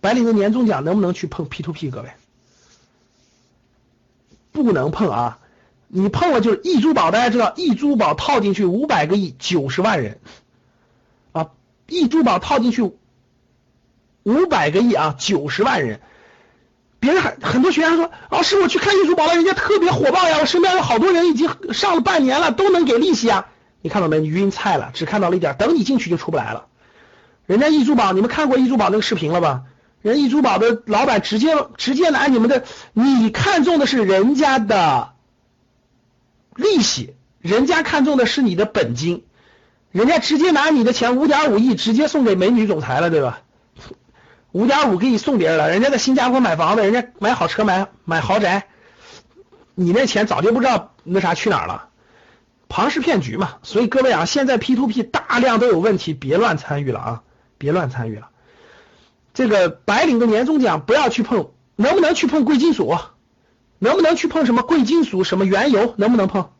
[0.00, 1.92] 白领的年终奖能不能去碰 P to P？
[1.92, 2.08] 各位，
[4.50, 5.38] 不能碰啊！
[5.86, 10.18] 你碰了就是易珠宝，大家知道易珠宝套进去五百个亿，九十万人
[11.88, 12.82] 易珠宝套进去
[14.22, 16.00] 五百个亿啊，九十万人。
[17.00, 23.46] 别人很很多学员说，老师，我去看易珠宝了，人家特别火爆呀，我身边有好多人已经上了半年了，都能给利息啊。
[23.80, 24.18] 你看到没？
[24.20, 26.66] 你晕菜了，只看到了一点，等你进去就出不来了。
[27.46, 29.62] 人家易珠宝，你们看过易珠宝那个视频了吧？
[30.02, 35.12] 人易珠宝的老板直接直接拿你们的，你看中的是人家的
[36.56, 39.24] 利息，人家看中的是你的本金，
[39.98, 43.40] 人家直接拿你的钱五点五亿直接送给美女总裁了，对吧？
[44.52, 48.68] 五点五给你送别人了，人家在新加坡买房子，人家买好车买买豪宅，
[49.74, 51.88] 你那钱早就不知道那啥去哪了，
[52.68, 53.56] 庞氏骗局嘛。
[53.64, 57.22] 所以各位啊，现在 P to P 大量都有问题，别乱参与了啊，
[57.58, 58.28] 别乱参与了。
[59.34, 62.96] 这个白领的年终奖不要去碰，能不能去碰贵金属？
[63.80, 65.24] 能不能去碰什么贵金属？
[65.24, 65.94] 什么原油？
[65.96, 66.50] 能不能碰？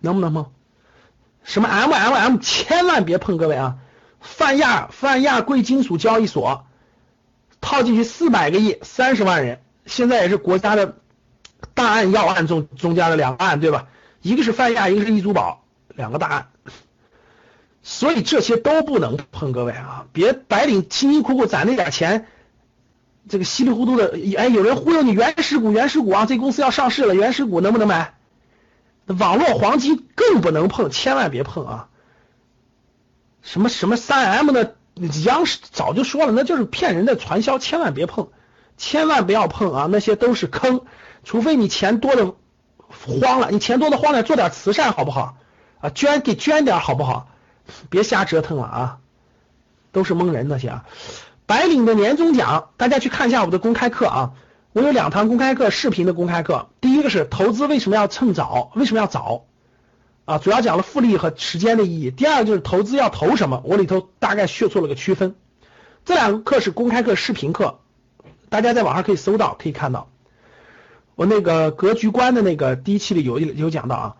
[0.00, 0.52] 能不能碰？
[1.50, 2.36] 什么 M M M？
[2.38, 3.78] 千万别碰，各位啊！
[4.20, 6.64] 泛亚泛亚贵金属交易所。
[7.60, 10.94] 套进去四百个亿，三十万人，现在也是国家的
[11.74, 13.88] 大案要案中中间的两个案，对吧？
[14.22, 16.46] 一个是泛亚，一个是易珠宝，两个大案，
[17.82, 22.28] 所以这些都不能碰，各位啊，别白领辛辛苦苦攒那点钱，
[23.28, 28.14] 这个稀里糊涂的，哎，有人忽悠你原始股，原始股啊，这公司要上市了，原始股能不能买？
[29.18, 31.88] 网络黄金更不能碰，千万别碰啊！
[33.42, 34.76] 什么什么三 M 的。
[35.24, 38.28] 央视早就说了，那就是骗人的传销，千万别碰，
[38.76, 39.88] 千万不要碰啊！
[39.90, 40.82] 那些都是坑，
[41.24, 42.34] 除非你钱多的
[43.22, 45.36] 慌了，你钱多的慌了，做点慈善好不好？
[45.80, 47.30] 啊，捐给捐点好不好？
[47.88, 48.98] 别瞎折腾了啊！
[49.90, 50.84] 都是蒙人那些啊！
[51.46, 54.32] 白领的年终奖，大家去看一下我的公开课啊！
[54.72, 59.46] 我有两堂公开课，视频的公开课，第一个是投资为什么要趁早，为什么要早？
[60.26, 62.12] 啊，主要讲了复利和时间的意义。
[62.12, 65.34] 第二个就是投资要投什么，我里头大概去做了个区分。
[66.04, 67.80] 这两个课是公开课、视频课，
[68.48, 70.08] 大家在网上可以搜到，可以看到。
[71.16, 74.16] 我那个格局观的那个第一期里有有讲到啊，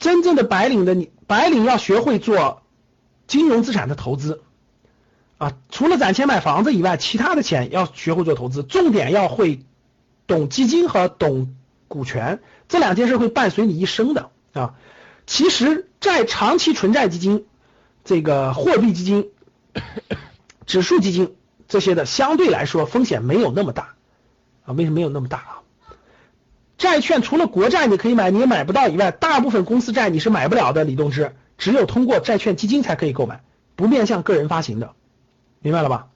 [0.00, 2.62] 真正的白领的你，白领要学会做
[3.28, 4.42] 金融资产的投资
[5.38, 9.64] 啊，除了攒钱买房子以外，其他的钱要学会做投资，重点要会
[10.26, 11.54] 懂基金和懂
[11.88, 14.74] 股权，这两件事会伴随你一生的啊。
[15.26, 17.46] 其实债长期纯债基金、
[18.04, 19.30] 这个货币基金、
[20.66, 21.36] 指数基金
[21.68, 23.94] 这些的，相对来说风险没有那么大
[24.64, 24.72] 啊。
[24.72, 25.60] 为什么没有那么大啊？
[26.76, 30.84] 债券除了国债你可以买，你也买不到以外，大部分公司债你是买不了的。
[30.84, 33.42] 李东芝只有通过债券基金才可以购买，
[33.76, 34.92] 不面向个人发行的，
[35.60, 36.08] 明白了吧？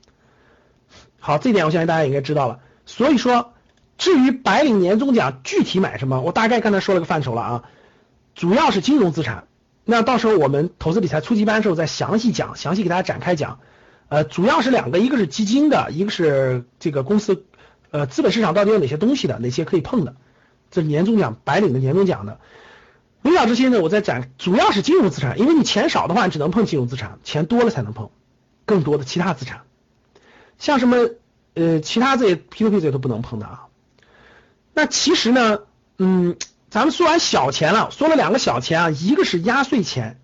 [1.20, 2.60] 好，这点我相信大家应该知道了。
[2.84, 3.54] 所以说，
[3.98, 7.64] 至于白领年终奖具体买什么，我大概刚才说了个范畴了啊。
[8.34, 9.48] 主要是金融资产，
[9.84, 13.58] 那到时候我们投资理财初级班的时候再详细讲，详细给大家展开讲。
[14.08, 17.44] 呃，主要是两个，一个是基金的，一个是这个公司
[17.90, 20.14] 呃资本市场到底有哪些东西的，哪些可以碰的，
[20.70, 22.38] 这年终奖白领的年终奖的。
[23.20, 28.10] 领导这些呢，我在展，主要是金融资产，因为你钱少的话，你只能碰金融资产，钱多了才能碰
[28.64, 29.62] 更多的其他资产，
[30.58, 30.96] 像什么
[31.54, 33.67] 呃其他这些 P to P 这些都不能碰的啊。
[34.78, 35.58] 那其实呢，
[35.98, 36.36] 嗯。
[36.70, 40.20] 咱们说完小钱了，说了两个小钱啊，一个是压岁钱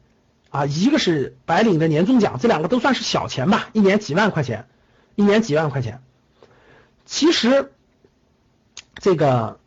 [0.51, 4.69] 啊，一个是白领的年终奖，这两个都算是小钱吧，一年几万块钱，
[5.15, 6.03] 一年几万块钱。
[7.07, 7.73] 其实
[8.97, 9.59] 这个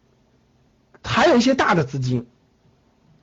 [1.04, 2.28] 还有一些大的资金，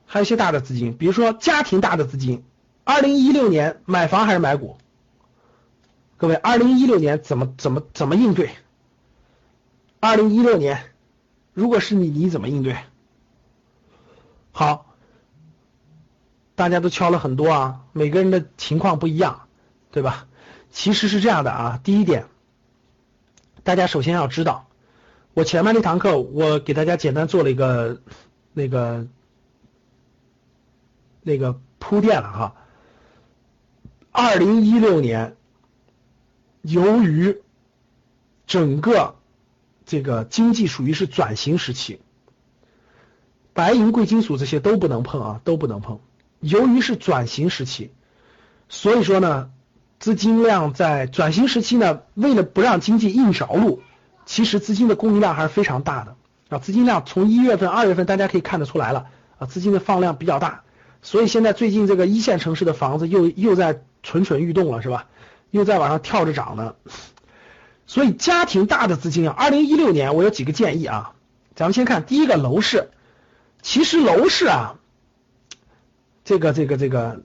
[0.05, 2.43] 还有一些大的资金，比如说家庭大的资金。
[2.83, 4.75] 二零一六年买房还是买股？
[6.17, 8.49] 各位，二零一六年怎么怎么怎么应对？
[10.01, 10.91] 二零一六年
[11.55, 12.77] 如果是你，你怎么应对？
[14.51, 14.93] 好，
[16.53, 19.47] 大家都敲了很多啊，每个人的情况不一样，
[19.91, 20.27] 对吧？
[20.69, 22.27] 其实是这样的啊，第一点，
[23.63, 24.67] 大家首先要知道，
[25.33, 28.01] 我前面那堂课我给大家简单做了一个
[28.53, 29.07] 那个
[31.21, 32.55] 那个铺垫了哈。
[34.11, 35.37] 二零一六年，
[36.61, 37.41] 由于
[38.45, 39.15] 整个
[39.85, 41.99] 这个经济属于是转型时期，
[43.53, 45.99] 白银、贵金属这些都不能碰啊，都不能碰。
[46.39, 47.91] 由于是转型时期，
[48.69, 49.49] 所以说呢，
[49.99, 53.81] 资金量在转型时期呢，为了不让经济硬着陆，
[54.25, 56.15] 其实资金的供应量还是非常大的
[56.49, 56.59] 啊。
[56.59, 59.07] 资金量从一月份、二月份大家可以看得出来了
[59.39, 60.63] 啊，资金的放量比较大，
[61.01, 63.81] 所以现在最近这个一线城市的房子又又在。
[64.07, 65.07] 蠢蠢欲动了是吧？
[65.49, 66.75] 又在往上跳着涨呢。
[67.87, 71.13] 所以家庭大的资金啊，二零一六年我有几个建议啊。
[71.55, 72.89] 咱们先看第一个楼市，
[73.61, 74.75] 其实楼市啊，
[76.23, 77.23] 这个这个这个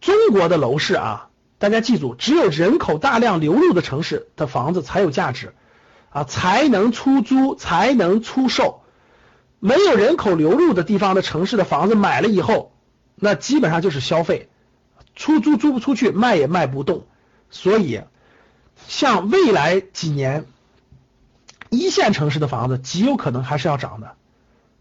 [0.00, 5.54] 中国的楼市啊，大家记住，只有人口大量流入的城市的房子才有价值
[6.10, 8.82] 啊，才能出租，才能出售。
[9.58, 12.72] 没有人口流入的地方的城市的房子买了以后，
[13.14, 14.48] 那基本上就是消费。
[15.16, 17.06] 出租租不出去，卖也卖不动，
[17.50, 18.02] 所以
[18.88, 20.46] 像未来几年
[21.70, 24.14] 一线城市的房子极有可能还是要涨的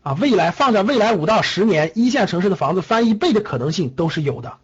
[0.03, 0.13] 啊！
[0.13, 4.57] 未来放在未来五到十年，一线城市的房子翻一倍的可能性都是有的，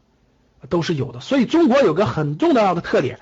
[0.70, 1.20] 都是有的。
[1.20, 3.20] 所以中国有个很重要的特点，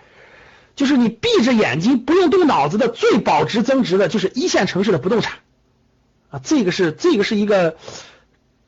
[0.75, 5.39] 就是你闭着眼睛不用动脑子的最保值增值的就是一线城市的不动产
[6.29, 6.39] 啊！
[6.43, 7.77] 这个是这个是一个。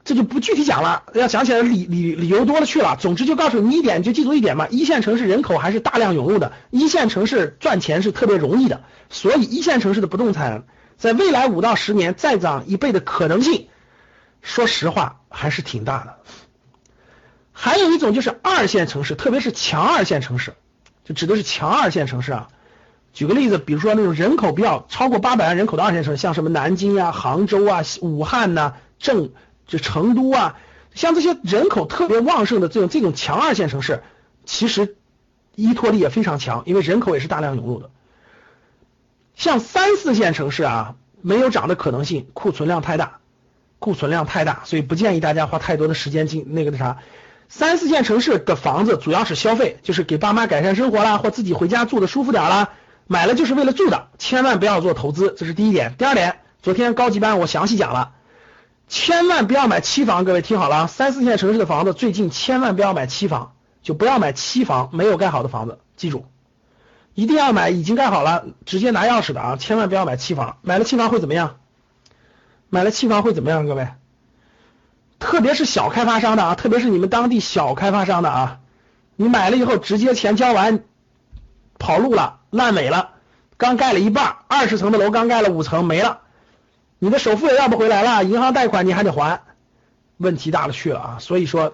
[0.03, 2.97] 这就不具体讲了，要讲起来理理理由多了去了。
[2.99, 4.67] 总之就告诉你一点，就记住一点嘛。
[4.67, 10.63] 一线城市人口还是大量涌入的，一线城市赚钱是特别容易的，所以一线城市的不动产
[10.97, 13.67] 在未来五到十年再涨一倍的可能性，
[14.41, 16.17] 说实话还是挺大的。
[17.51, 20.55] 还有一种就是二线城市，特别是强二线城市，
[21.05, 22.47] 就指的是强二线城市啊。
[23.13, 29.29] 举个例子，比如说那种人口比较超过八百万人口的二线城市，像什么南京啊、杭州啊、武汉呐、郑。
[29.71, 30.57] 就成都啊，
[30.93, 34.03] 像这些人口特别旺盛的这种这种强二线城市，
[34.43, 34.97] 其实
[35.55, 37.89] 依托力也非常强，因为人口也是大量涌入的。
[39.33, 43.19] 像三四线城市啊，没有涨的可能性，库存量太大，
[43.79, 46.97] 库存量太大，所以不建议大家花太多的时间进那个那啥。
[47.47, 52.71] 三四线城市的房子主要是消费，就是给爸妈改善生活啦，或自己回家住的舒服点啦，
[53.07, 55.95] 买了就是为了住的，千万不要做投资，这是第一点。
[55.97, 58.11] 第二点，昨天高级班我详细讲了。
[58.91, 66.25] 千万不要买期房，各位听好了，三四线城市的房子最近千万不要买期房，就不要买期房没有盖好的房子，记住，
[67.13, 71.55] 一定要买已经盖好了，直接拿钥匙的啊，千万不要买期房，买了期房会怎么样？
[72.69, 73.65] 买了期房会怎么样？
[73.65, 73.87] 各位，
[75.19, 78.59] 特别是小开发商的啊，特别是你们当地小开发商的啊，
[79.15, 80.83] 你买了以后直接钱交完，
[81.79, 83.11] 跑路了，烂尾了，
[83.55, 86.20] 刚盖了一半，二十层的楼刚盖了五层没了。
[87.03, 89.41] 你的首付也要不回来了，银行贷款你还得还，
[90.17, 91.17] 问题大了去了啊！
[91.19, 91.73] 所以说，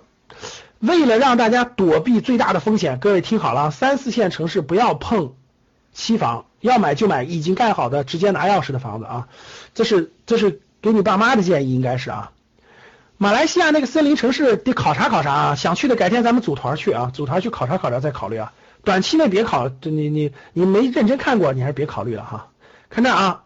[0.80, 5.34] 为了让大家躲避最大的风险，各位听好了，三四线城市不要碰
[5.92, 9.28] 期房，要买就买已经盖好的，直接拿钥匙的房子啊！
[9.74, 12.32] 这是这是给你爸妈的建议，应该是啊。
[13.18, 18.54] 马来西亚那个森林城市得考察考察啊，想去的改天咱们组团去啊，组团去考察考察再考虑啊。
[18.86, 22.48] 短期内别考，你你你没认真看过，你还是别考虑了哈。
[22.90, 23.44] 看这啊。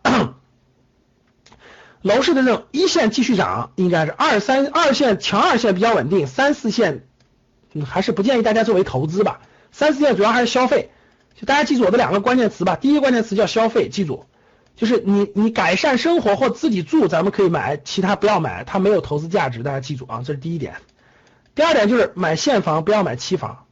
[2.02, 7.08] 楼市的这种一线继续涨，应该是二三二线强二线比较稳定，三四线
[7.86, 9.42] 还是不建议大家作为投资吧。
[9.72, 10.92] 三四线主要还是消费，
[11.36, 12.76] 就大家记住我的两个关键词吧。
[12.76, 14.26] 第一个关键词叫消费，记住，
[14.76, 20.76] 就是你你改善生活或自己住，咱们可以买，其他不要买，它没有投资价值，大家记住啊，这是第一点。
[21.54, 23.66] 第二点就是买现房不要买期房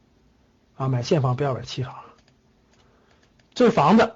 [0.76, 1.94] 啊，买现房不要买期房，
[3.54, 4.12] 这房子。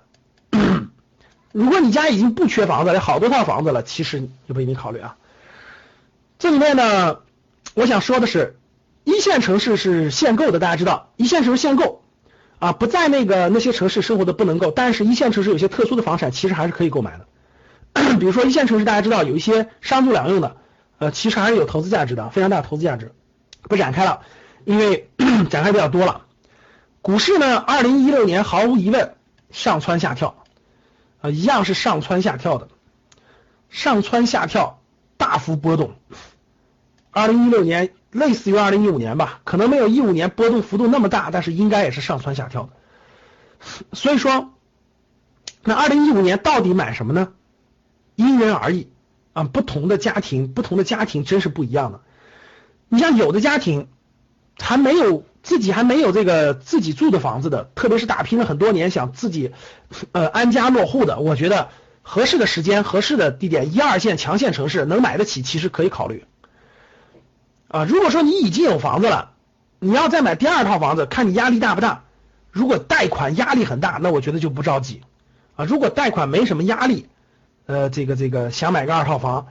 [1.55, 5.15] 如果你家已经不缺房子，有好多套房子了，其实就不一定考虑啊。
[6.41, 7.19] 这里面呢，
[7.75, 8.57] 我想说的是，
[9.05, 12.03] 一线城市是限购的，大家知道，一线城市限购
[12.59, 17.27] 啊，不在那个那些城市生活的不能够，但是一线城市有些特殊的房产其实还是可以购买的。
[18.19, 20.57] 比如说一线城市，大家知道有一些商住两用的，
[20.99, 23.13] 呃，其实还是有投资价值的，非常大的投资价值。
[23.63, 24.23] 不展开了，
[24.65, 25.09] 因为
[25.51, 26.23] 展开比较多了。
[27.01, 29.15] 股市呢，二零一六年毫无疑问
[29.53, 30.35] 上蹿下跳。
[31.25, 32.69] 啊，一样是上蹿下跳的，
[33.71, 34.83] 上蹿下跳，
[35.17, 35.95] 大幅波动。
[37.13, 42.69] 二零一六年类似于二零一五年吧，可能没有一五年波动幅度那么大，但是应该也是上蹿下跳的。
[43.95, 44.53] 所以说，
[45.63, 47.33] 那二零一五年到底买什么呢？
[48.17, 48.91] 因人而异
[49.33, 52.03] 啊，不同的家庭，不同的家庭真是不一样的。
[52.91, 53.89] 你像有的家庭
[54.59, 59.53] 还没有自己还没有这个自己住的房子的，特别是打拼了很多年想自己
[60.13, 61.69] 呃安家落户的，我觉得
[62.03, 66.25] 合适的时间、合适的地点，一二线强县城市能买得起，其实可以考虑
[67.69, 67.85] 啊。
[67.85, 69.33] 如果说你已经有房子了，
[69.81, 72.05] 你要再买第二套房子，看你压力大不大。
[72.51, 75.03] 如果贷款压力很大，那我觉得就不着急
[75.57, 75.65] 啊。
[75.65, 77.09] 如果贷款没什么压力，
[77.67, 79.49] 呃，这个这个想买个二套房，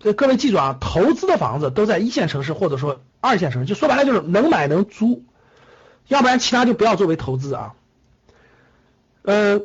[0.00, 5.24] 这各位记住啊，投资的房子都在一线城市或者说二线城市，就说白了就是能买能租，
[6.06, 7.74] 要不然其他就不要作为投资啊。
[9.22, 9.60] 呃，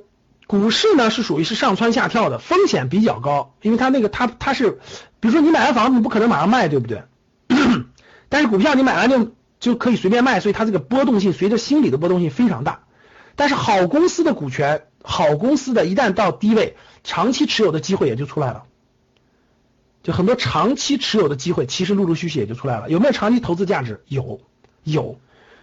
[0.47, 4.79] 股市呢是属于是上蹿下跳的，风险比较高，因为它那个它它是，
[5.19, 7.03] 比如说你买完房子你不可能马上卖，对不对？
[8.29, 9.31] 但是股票你买完就。
[9.59, 12.83] 就可以随便卖，所以它这个波动性随着心理的波动性非常大。
[13.37, 16.75] 但是好公司的股权，好公司的一旦到低位，
[17.05, 18.65] 长期持有的机会也就出来了。
[20.03, 22.89] 就很多长期持有的机会，其实陆陆续续也就出来了。
[22.89, 24.03] 有没有长期投资价值？
[24.07, 24.41] 有，
[24.83, 25.17] 有。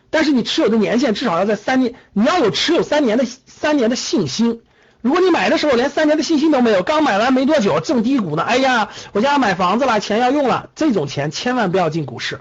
[0.08, 4.62] 但是你持有的年限至少要在三年，你要有持有三年的三年的信心。
[5.02, 12.40] 如果你买的时候连三年的信心都没有，刚买完没多久正低谷呢，哎呀，我家买房子了，钱要用了，这种钱千万不要进股市。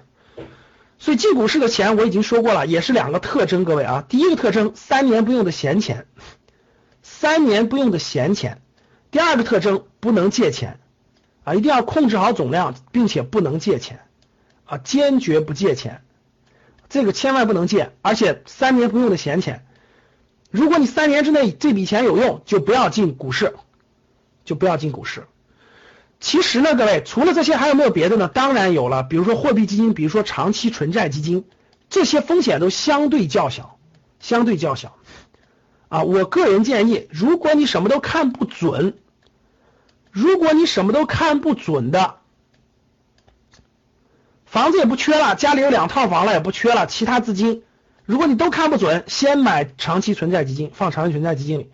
[0.98, 6.06] 所以进股市的钱我已经说过了，也是两个特征，各位啊，第一个特征三年不用的闲钱，
[7.02, 8.62] 三年不用的闲钱。
[9.12, 10.80] 第二个特征不能借钱
[11.50, 14.02] 啊，一定要控制好总量，并且不能借钱
[14.66, 16.04] 啊，坚决不借钱，
[16.90, 19.66] 这个千万不能借，而且三年不用的闲钱，
[20.52, 23.56] 如果你三年之内这笔钱有用，就不要进股市，
[24.46, 25.26] 就不要进股市。
[26.20, 28.28] 其实呢，各位，除了这些，还有没有别的呢？
[28.28, 31.46] 当然有了，比如说货币基金，比如说长期纯债基金，
[31.90, 33.80] 这些风险都相对较小，
[34.20, 34.98] 相对较小。
[35.88, 39.00] 啊，我个人建议，如果你什么都看不准，
[40.12, 42.16] 如果你什么都看不准的，
[44.46, 47.64] 房子也不缺了，家里有两套房了也不缺了，其他资金，
[48.06, 51.70] 如果你都看不准，先买长期存在基金，放长期存在基金里，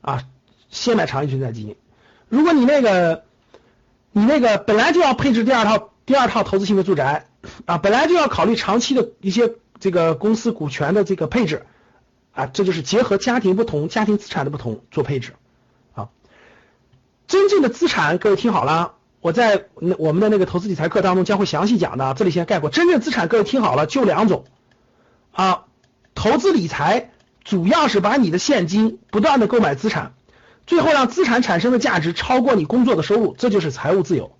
[0.00, 0.24] 啊，
[0.68, 1.76] 先买长期存在基金。
[2.28, 3.24] 如果你那个，
[4.10, 7.28] 你那个本来就要配置第二套第二套投资性的住宅
[7.66, 11.66] 啊，本来就要考虑长期的一些这个公司股权的这个配置
[12.32, 15.34] 啊，这就是结合家庭不同、家庭资产的不同做配置。
[17.32, 19.64] 真正的资产，各位听好了，我在
[19.96, 22.68] 我们的那个投资理财课当中将会详细讲的，这里先概括。
[22.68, 24.44] 真正资产，各位听好了，就两种
[25.32, 25.64] 啊，
[26.14, 27.10] 投资理财
[27.42, 30.12] 主要是把你的现金不断的购买资产。
[30.66, 34.36] 最后让资产产生的价值超过你工作的收入，这就是财务自由，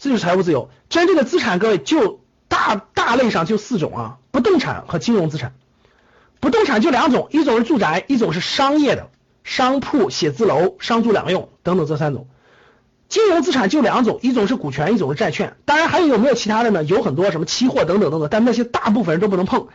[0.00, 0.70] 这就是财务自由。
[0.88, 2.18] 真正的资产，各位就
[2.48, 5.54] 大大类上就四种啊，不动产和金融资产。
[6.40, 9.08] 不动产就两种，一种是住宅，一种是商业的
[9.46, 12.26] 商铺、写字楼、商住两用等等这三种。
[13.08, 15.56] 金融资产就两种，一种是股权，一种是债券。
[15.64, 16.82] 当然还有没有其他的呢？
[16.82, 19.68] 有很多什么期货等等等等，但那些大部分人都不能碰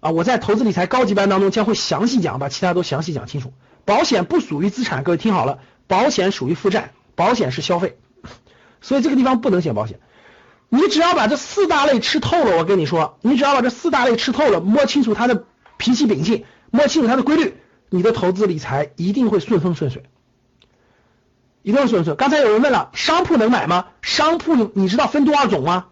[0.00, 0.10] 啊。
[0.10, 3.52] 我在投资理财高级班当中将会详细讲，把其他都详细讲清楚。
[3.84, 7.96] 保险不属于资产，各位听好了，保险属于负债，保险是消费，
[8.80, 10.00] 所以这个地方不能写保险。
[10.68, 15.44] 你只要把这四大类吃透了，我跟你说，你只要把这四大类吃透了，摸清楚它的
[15.76, 17.56] 脾气秉性，摸清楚它的规律，
[17.90, 20.04] 你的投资理财一定会顺风顺水，
[21.62, 22.16] 一定会顺顺。
[22.16, 23.86] 刚才有人问了，商铺能买吗？
[24.02, 25.86] 商铺你知道分多少种吗？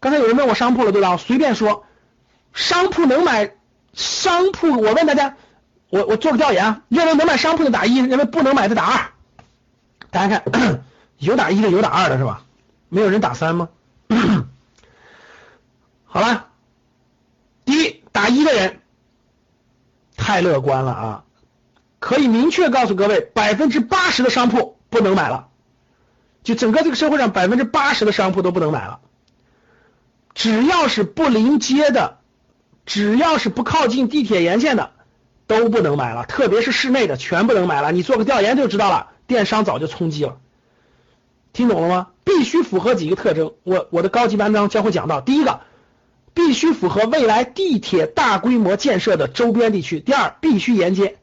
[0.00, 1.16] 刚才有人问我商铺了，对吧？
[1.16, 1.84] 随便说，
[2.52, 3.54] 商铺能买，
[3.92, 5.36] 商铺我问大家。
[5.88, 9.10] 我我做个调研啊，认为能买商铺的打一，认为不能买的打二。
[10.10, 10.82] 大家看，
[11.18, 12.42] 有打一的，有打二的是吧？
[12.88, 13.68] 没有人打三吗？
[16.04, 16.48] 好了，
[17.64, 18.80] 第一打一的人
[20.26, 21.24] 太乐观了啊！
[22.00, 25.46] 可以明确告诉各位，百分之八十的商铺不能买了，
[26.42, 28.98] 就整个这个社会上百分之八十的商铺都不能买了。
[30.34, 32.18] 只要是不临街的，
[32.86, 34.90] 只要是不靠近地铁沿线的。
[35.46, 37.92] 都不能买了，特别是室内的全不能买了。
[37.92, 40.38] 你做个调研就知道了，电商早就冲击了。
[41.52, 42.08] 听懂了吗？
[42.24, 45.20] 必须符合几个特征，我我的高级班章将会讲到。
[45.20, 45.60] 第一个，
[46.36, 51.16] 必须符合未来地铁大规模建设的周边地区；第二，必须沿街。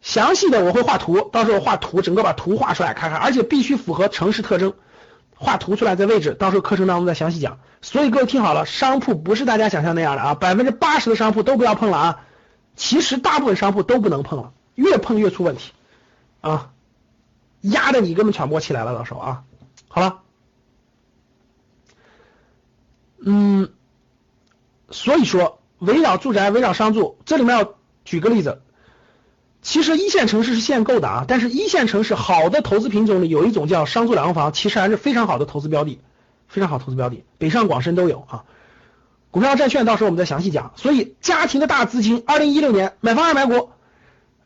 [0.00, 4.74] 详细的我会画图，到时候画图，整个把图画出来看看，而且必须符合城市特征，
[5.36, 7.60] 画图出来在位置，到时候课程当中再详细讲。
[7.80, 12.20] 所以各位听好了，商铺不是大家想象那样的啊，百分之八十的商铺都不要碰了啊。
[12.74, 15.70] 其实大部分商铺都不能碰了，越碰越出问题
[16.40, 16.70] 啊，
[17.60, 19.42] 压的你根本喘不过气来了，到时候啊，
[19.86, 20.22] 好了，
[23.24, 23.68] 嗯，
[24.90, 28.62] 所以说围绕住宅，围绕商住，这里面要举个例子，
[29.62, 36.00] 其实一线城市是限购的啊，但是一线城市好的投资品种里有一种叫商住两房，其实还是非常好的投资标的，
[36.48, 38.44] 非常好投资标的，北上广深都有啊。
[39.30, 40.72] 股票债券到时候我们再详细讲。
[40.76, 43.70] 所以家庭的大资金，二零一六年买房还是买股？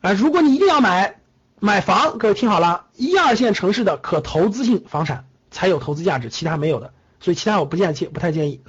[0.01, 1.19] 啊，如果你一定要买
[1.59, 6.93] 买房，各位听好了，一二线城市的可投资性房产才有投资价值，其他没有的。
[7.25, 8.61] 所以其他我不建议，不太建议。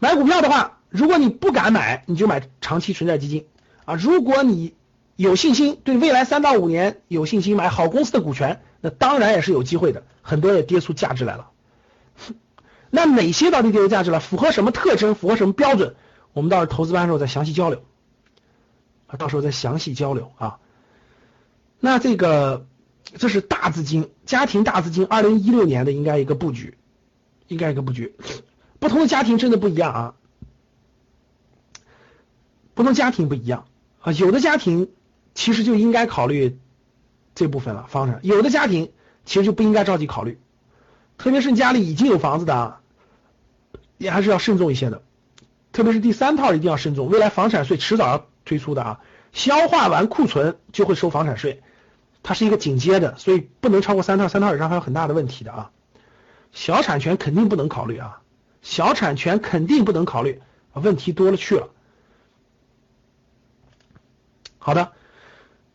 [0.00, 3.46] 买股票的话，如果你不敢买，你就买长期存在基金
[3.84, 3.94] 啊。
[3.94, 4.74] 如果你
[5.14, 11.50] 有信心，对未来三到五年有信心买好公司的股权，那当然也是有机会的，很多也跌出价值来了。
[12.90, 14.18] 那哪些到底跌出价值了？
[14.18, 15.14] 符合什么特征？
[15.14, 15.94] 符合什么标准？
[16.32, 17.84] 我们到时候投资班的时候再详细交流
[19.06, 20.58] 啊，到时候再详细交流啊。
[21.78, 22.66] 那这个
[23.16, 26.77] 这是大资金家庭大资金，二零一六年的应该一个布局，
[27.48, 28.14] 应该一个布局。
[28.78, 30.14] 不同的家庭真的不一样啊，
[32.74, 33.66] 不同家庭不一样
[34.00, 34.90] 啊，有的家庭
[35.34, 36.58] 其实就应该考虑
[37.34, 38.92] 这部分了房产，有的家庭
[39.24, 40.38] 其实就不应该着急考虑。
[41.16, 42.80] 特别是你家里已经有房子的，啊，
[43.96, 45.02] 也还是要慎重一些的。
[45.72, 49.00] 特别是第三套一定要慎重，未来房产税迟早要推出的啊，
[49.32, 51.62] 消化完库存就会收房产税，
[52.22, 55.70] 它是一个紧接的，所以不能超过三套，三套以上还有很大的问题的啊。
[56.52, 58.20] 小产权肯定不能考虑啊，
[58.62, 60.40] 小产权肯定不能考虑，
[60.72, 61.68] 问题多了去了。
[64.58, 64.92] 好的，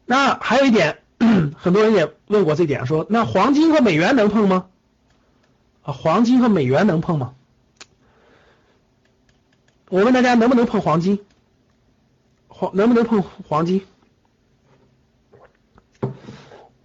[0.05, 1.01] 那还有一点，
[1.57, 4.67] 很多人也问过这点，说那黄金和美元能碰吗？
[5.83, 7.33] 啊，黄金和美元能碰吗？
[9.89, 11.19] 我问大家能不能碰黄金？
[12.47, 13.85] 黄能不能碰黄金？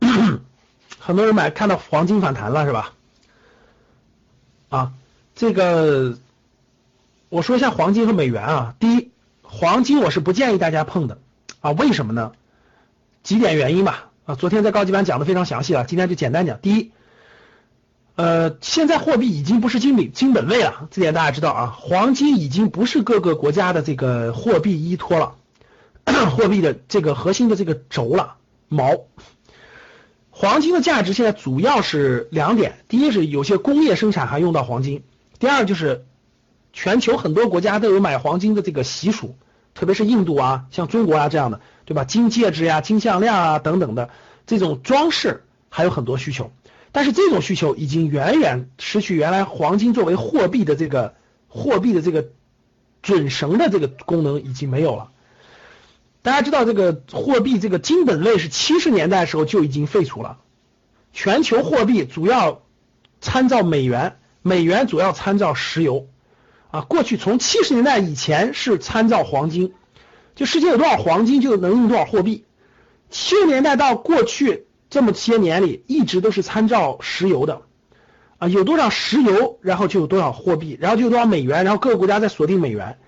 [0.98, 2.92] 很多人买看到黄金反弹了是吧？
[4.68, 4.92] 啊，
[5.34, 6.18] 这个
[7.28, 8.74] 我说一下黄金和美元啊。
[8.78, 9.10] 第一，
[9.42, 11.18] 黄金我是不建议大家碰的
[11.60, 12.32] 啊，为什么呢？
[13.22, 16.58] 几点原因吧啊，昨天在高级班讲的非常详细了，今天就简单讲。
[16.60, 16.92] 第一。
[18.14, 21.76] 呃，现在货币已经不是金本金本位了，这点大家知道啊。
[21.78, 25.36] 黄金已经不是各个国家的这个货币依托了，
[26.36, 28.34] 货币的这个核心的这个轴了
[28.68, 29.02] 锚。
[30.40, 35.02] 黄金的价值现在主要是两点，第一是有些工业生产还用到黄金，
[35.40, 36.04] 第二就是
[36.72, 39.34] 全球很多国家都有买黄金的这个习俗，
[39.74, 42.04] 特别是印度啊，像中国啊这样的，对吧？
[42.04, 44.10] 金戒指呀、金项链啊等等的
[44.46, 46.52] 这种装饰还有很多需求。
[46.92, 51.16] 但是这种需求已经远远失去原来黄金作为货币的这个
[51.48, 52.28] 货币的这个
[53.02, 55.10] 准绳的这个功能已经没有了。
[56.28, 60.38] 大家知道这个货币这个金本位是七十年代时候就已经废除了，
[61.12, 62.62] 全球货币主要
[63.20, 66.06] 参照美元，美元主要参照石油
[66.70, 66.82] 啊。
[66.82, 69.72] 过去从七十年代以前是参照黄金，
[70.34, 72.44] 就世界有多少黄金就能用多少货币。
[73.10, 74.66] 七十年代到过去。
[74.90, 77.60] 这么些年里，一直都是参照石油的
[78.38, 82.98] 啊，有多少石油，然后就有多少货币，然后就有多少美元，然后各个国家在锁定美元。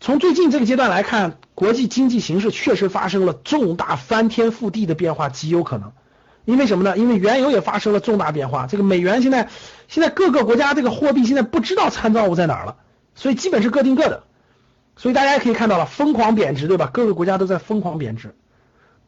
[0.00, 5.92] 从最近这个阶段来看，国际经济形势确实发生了重大翻天覆地的变化，极有可能。
[6.44, 6.98] 因为什么呢？
[6.98, 9.48] 因为原油也发生了重大变化，这个美元现在
[9.88, 12.76] 现在各个国家这个货币现在不知道参照物在哪儿了，
[13.14, 14.24] 所以基本是各定各的。
[14.96, 16.90] 所以大家也可以看到了，疯狂贬值，对吧？
[16.92, 18.34] 各个国家都在疯狂贬值。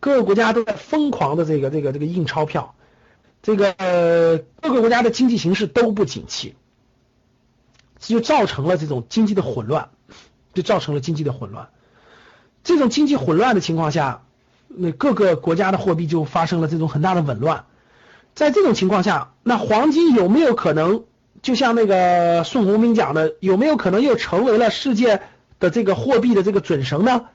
[0.00, 2.74] 各个国家都在疯狂的这个这个这个印钞票，
[3.42, 6.54] 这个呃各个国家的经济形势都不景气，
[7.98, 9.90] 这就造成了这种经济的混乱，
[10.56, 11.68] 就造成了经济的混乱。
[12.64, 14.22] 这种经济混乱的情况下，
[14.66, 17.66] 那各个国家的货币就发生了这种很大的紊乱。
[18.34, 21.04] 在这种情况下，那黄金有没有可能，
[21.42, 25.20] 就像那个宋鸿兵讲的，有没有可能又成为了世界
[25.60, 27.26] 的这个货币的这个准绳呢？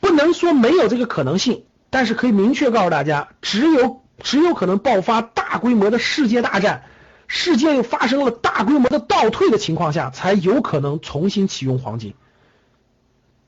[0.00, 6.84] 不能说没有这个可能性，但是可以明确告诉大家，只有只有可能爆发大规模的世界大战，
[7.26, 12.14] 世界又发生了大规模的倒退的情况下，才有可能重新启用黄金。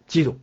[0.06, 0.38] 记住，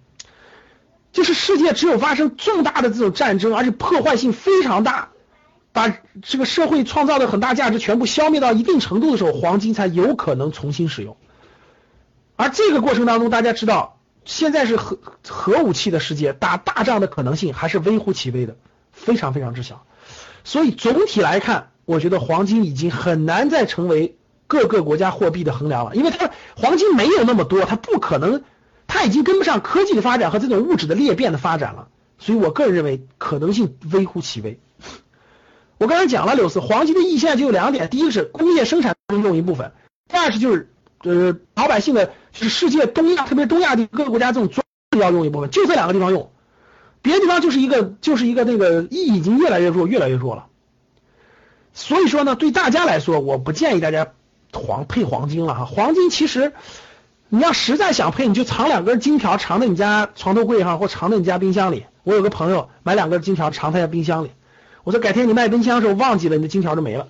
[1.11, 5.09] 就是世界只有发生重大的这种战争，而且破坏性非常大，
[5.71, 11.17] 把这个社会创造的很大价值全部消灭到一定程度的时候，黄金才有可能重新使用。
[12.35, 13.99] 而这个过程当中，大家知道。
[14.25, 18.55] 现在是核核武器的世界，打大仗的可能性还是微乎其微的，
[18.93, 19.85] 非常非常之小。
[20.45, 24.17] 所以总体来看，我觉得黄金已经很难再成为
[24.47, 28.43] 各个国家货币的衡量了，因为它黄金没有那么多，它不可能，
[28.87, 31.87] 它已经跟不上科技的发展和这种物质的裂变的发展了。
[32.17, 34.59] 所以我个人认为可能性微乎其微。
[35.77, 39.71] 我刚才讲了，柳四黄金的意义现在就有两点：第一个是工业生产中用一部分，
[40.09, 40.69] 第二是就是
[41.03, 42.13] 呃老百姓的。
[42.33, 44.65] 就是世界东亚，特别东亚的各个国家这种装
[44.99, 46.31] 要用一部分，就这两个地方用，
[47.03, 50.47] 别的地方就是一个就是一个那个意义已经越来越弱，越来越弱了。
[51.73, 54.13] 所以说呢，对大家来说，我不建议大家
[54.53, 55.65] 黄配黄金了哈。
[55.65, 56.53] 黄金其实
[57.29, 61.85] 你要实在想配，你就藏两根金条，藏在你家床头柜哈，或藏在你家冰箱里。
[62.03, 64.31] 我有个朋友买两根金条，藏他家冰箱里。
[64.83, 67.07] 我说改天你卖冰箱的时候忘记了，你的金条就没了。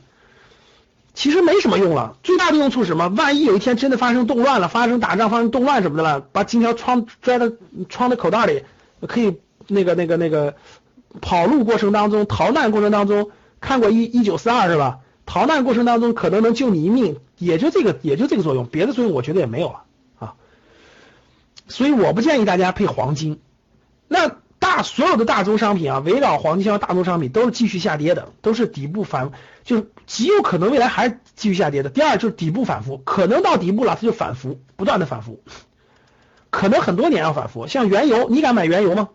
[1.14, 3.08] 其实没什么用了，最大的用处是什么？
[3.10, 7.52] 万一有一天真的发生动乱了，发生打仗、发生动乱什么的了，把金条装拽到
[7.90, 8.64] 装在口袋里，
[9.08, 9.38] 可以
[9.68, 10.56] 那个那个那个
[11.22, 13.30] 跑路过程当中、逃难过程当中，
[13.64, 15.00] 看过一一九四二是吧？
[15.26, 19.84] 逃难过程当中可能能救你一命，也就这个也就这个作用，别的作用我觉得也没有了
[20.20, 20.36] 啊。
[21.68, 23.40] 所以我不建议大家配黄金。
[24.08, 24.36] 那。
[24.60, 29.34] 大所有的大宗商品啊，围绕黄金相关大宗商品都是继续下跌的，都是底部反，
[29.66, 31.90] 就是极有可能未来还是继续下跌的。
[31.90, 35.44] 第二就是底部反复，可能到底部了，它就反复，不断的反复，
[36.50, 37.68] 可能很多年要反复。
[37.68, 39.10] 像原油，你敢买原油吗？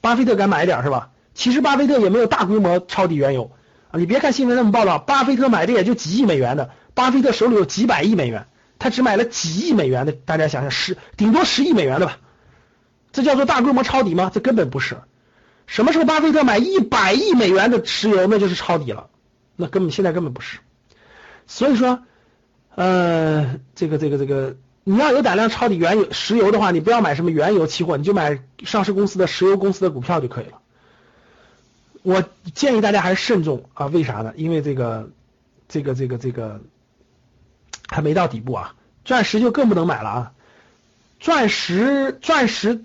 [0.00, 1.10] 巴菲特敢买一点是吧？
[1.34, 3.50] 其实巴菲特也没有大规模抄底原油
[3.94, 8.46] 你别看新闻那么报道，巴菲特买的也就几亿美元的，巴菲特手里有几百亿美元，
[8.78, 12.18] 他只买了几亿美元的，大家想想十顶多十亿美元的吧。
[13.12, 14.30] 这叫做大规模抄底吗？
[14.32, 14.96] 这根本不是。
[15.66, 19.10] 什么时候巴菲特买一百亿美元的石油，那就是抄底了。
[19.56, 20.58] 那根本现在根本不是。
[21.46, 22.00] 所以说，
[22.74, 30.61] 呃，这个这个这个，你要有胆量抄底原油石油的话，你不要买什么原油期货，你就买上市公司的石油公司的股票就可以了。
[32.02, 32.24] 我
[32.54, 34.32] 建议大家还是慎重啊，为啥呢？
[34.36, 35.10] 因为这个
[35.68, 36.60] 这个这个这个
[37.88, 38.74] 还没到底部啊，
[39.04, 40.32] 钻石就更不能买了啊。
[41.20, 42.84] 钻石钻石。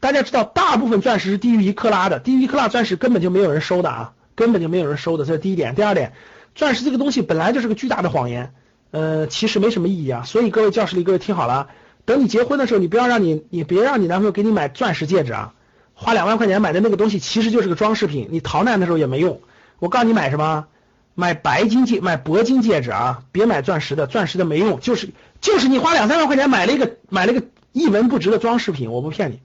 [0.00, 5.74] 大家知道，大部分钻石是低于一克拉的，低于一克拉钻石根本就没有人收的啊，根本就没有人收的，这是第一点。
[5.74, 6.12] 第二点，
[6.54, 8.52] 钻石这个东西本来就是个巨大的谎言，
[8.90, 10.24] 呃，其实没什么意义啊。
[10.24, 11.68] 所以各位教室里各位听好了，
[12.04, 15.54] 等你结婚的时候，你不要让你，你别让你男朋友给你买钻石戒指啊，
[15.94, 19.40] 花两万块钱买的那个东西其实就是个装饰品，你逃难的时候也没用。
[19.78, 20.66] 我告诉你买什么，
[21.14, 29.40] 买白金戒，买铂金戒指啊，别买钻石的，钻石的没用，就是就是你花两三万块钱买了一个买了一个一文不值的装饰品，我不骗你。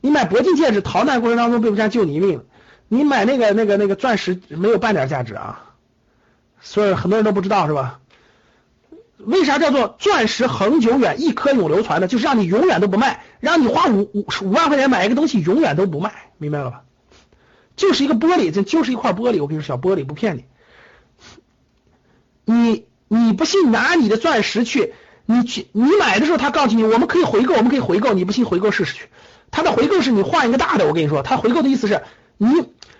[0.00, 2.44] 你买铂金戒指，逃难过程当中被不下救你一命。
[2.88, 5.72] 你买那个那个那个钻石，没有半点价值啊！
[6.60, 8.00] 所以很多人都不知道是吧？
[9.26, 12.08] 为啥叫做钻石恒久远，一颗永流传呢？
[12.08, 16.82] 就是让你永远都不卖，让你花五五五万块钱买一个东西，永远都不卖，明白了吧？
[17.76, 19.40] 就是一个玻璃，这就是一块玻璃。
[19.42, 20.44] 我跟你说，小玻璃不骗你。
[22.44, 24.92] 你你不信，拿你的钻石去，
[25.26, 29.08] 你去你买的时候，他告诉你我们可以回购，我们可以回购，你不信回购试试去。
[29.50, 32.02] 他的回购是你换一个大的，我跟你说，他回购的意思是
[32.36, 32.48] 你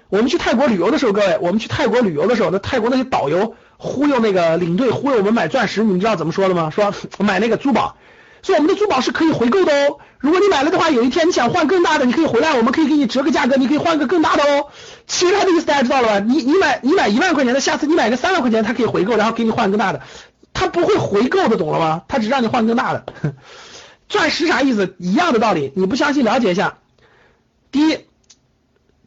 [0.09, 6.71] 我们去泰国旅游的时候，各位，我们去泰国旅游的时候，那泰国那些导游忽悠那个领队忽悠我们买钻石，你们知道怎么说的吗？
[6.71, 7.97] 说买那个珠宝，
[8.43, 9.99] 说我们的珠宝是可以回购的哦。
[10.19, 14.69] 如果你买了的话，有一天你想换更大的，你可以回来，我们可以给你折个价格，你可以换个更大的哦。
[15.07, 16.19] 其他的意思大家知道了吧？
[16.21, 20.01] 你你买你买一万块钱的，下次你买个三万块钱，他可以回购，然后给你换更大的，
[20.55, 22.03] 他不会回购的，懂了吗？
[22.09, 23.05] 他只让你换更大的。
[24.09, 24.95] 钻石啥意思？
[24.99, 26.79] 一样的道理，你不相信了解一下。
[27.73, 27.99] 第一，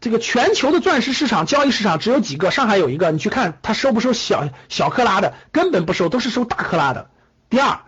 [0.07, 7.09] 这个全球的钻石市场交易市场只有几个，上海有一个，你去看他收不收小小克拉的，根本不收，都是收大克拉的。
[7.49, 7.79] 第二，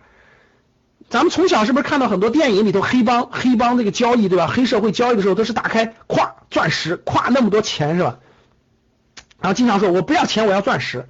[1.08, 4.48] 咱们从小是不是看到很多电影里头黑帮黑帮这个交易对吧？
[4.48, 8.18] 黑社会交易的时候都是打开咵钻石咵那么多钱是吧？
[9.40, 11.08] 然后经常说我不要钱我要钻石，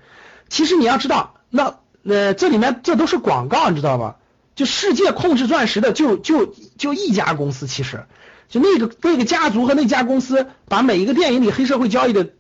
[0.49, 4.15] 其实你要知道，那呃这里面这都是广告你知道吧？
[4.55, 6.47] 就世界控制钻石的就就
[6.79, 8.07] 就一家公司，其实
[8.51, 12.31] 就那个那个家族和那家公司，把每一个电影里黑社会交易的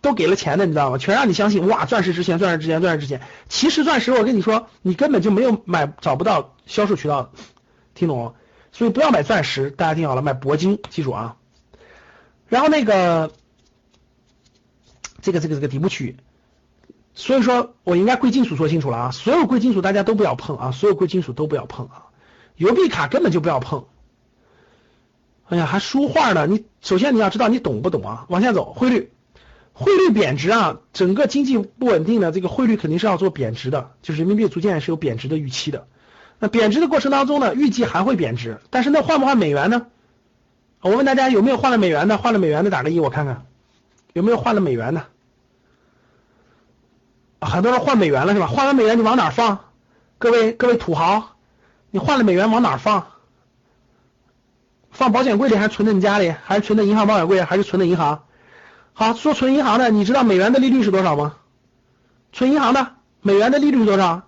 [0.00, 0.98] 都给了钱的，你知道吗？
[0.98, 3.22] 全让你相信，哇，钻石值钱，钻石值钱，钻石值钱。
[3.48, 7.32] 其实钻石，我跟你说，你根本就没有买，找不到销售渠道，
[7.94, 8.34] 听懂？
[8.72, 11.36] 所以不要买钻石，大家听好了，买铂金，记住啊。
[12.48, 13.30] 然后那个
[15.20, 16.16] 这个这个这个底部区域。
[17.14, 22.06] 所以说我应该贵金属说清楚了啊，所有贵金属大家都不要碰啊，所有贵金属都不要碰啊，
[22.56, 23.84] 邮币卡根本就不要碰。
[25.52, 26.46] 哎呀，还书画呢？
[26.46, 28.24] 你首先你要知道你懂不懂啊？
[28.30, 29.12] 往下走，汇率，
[29.74, 35.86] 汇率贬值啊，整个经济不稳定的这个汇率肯定是要做贬值的，就是人民币逐渐是有贬值的预期的。
[36.38, 39.88] 那贬值的过程当中呢，预计还会贬值，但是那换不换美元呢？
[40.80, 42.16] 我问大家有没有换了美元的？
[42.16, 43.44] 换了美元的打个一，我看看
[44.14, 45.04] 有没有换了美元的。
[47.42, 48.46] 很多人换美元了是吧？
[48.46, 49.66] 换完美元你往哪放？
[50.16, 51.36] 各位各位土豪，
[51.90, 53.08] 你换了美元往哪放？
[54.92, 56.30] 放保险柜里还是存在你家里？
[56.30, 57.42] 还是存在银行保险柜？
[57.42, 58.24] 还是存在银行？
[58.92, 61.36] 好，说存银行的，你知道美元的利率是多少吗？
[62.32, 64.22] 存银行的美元的利率是多少？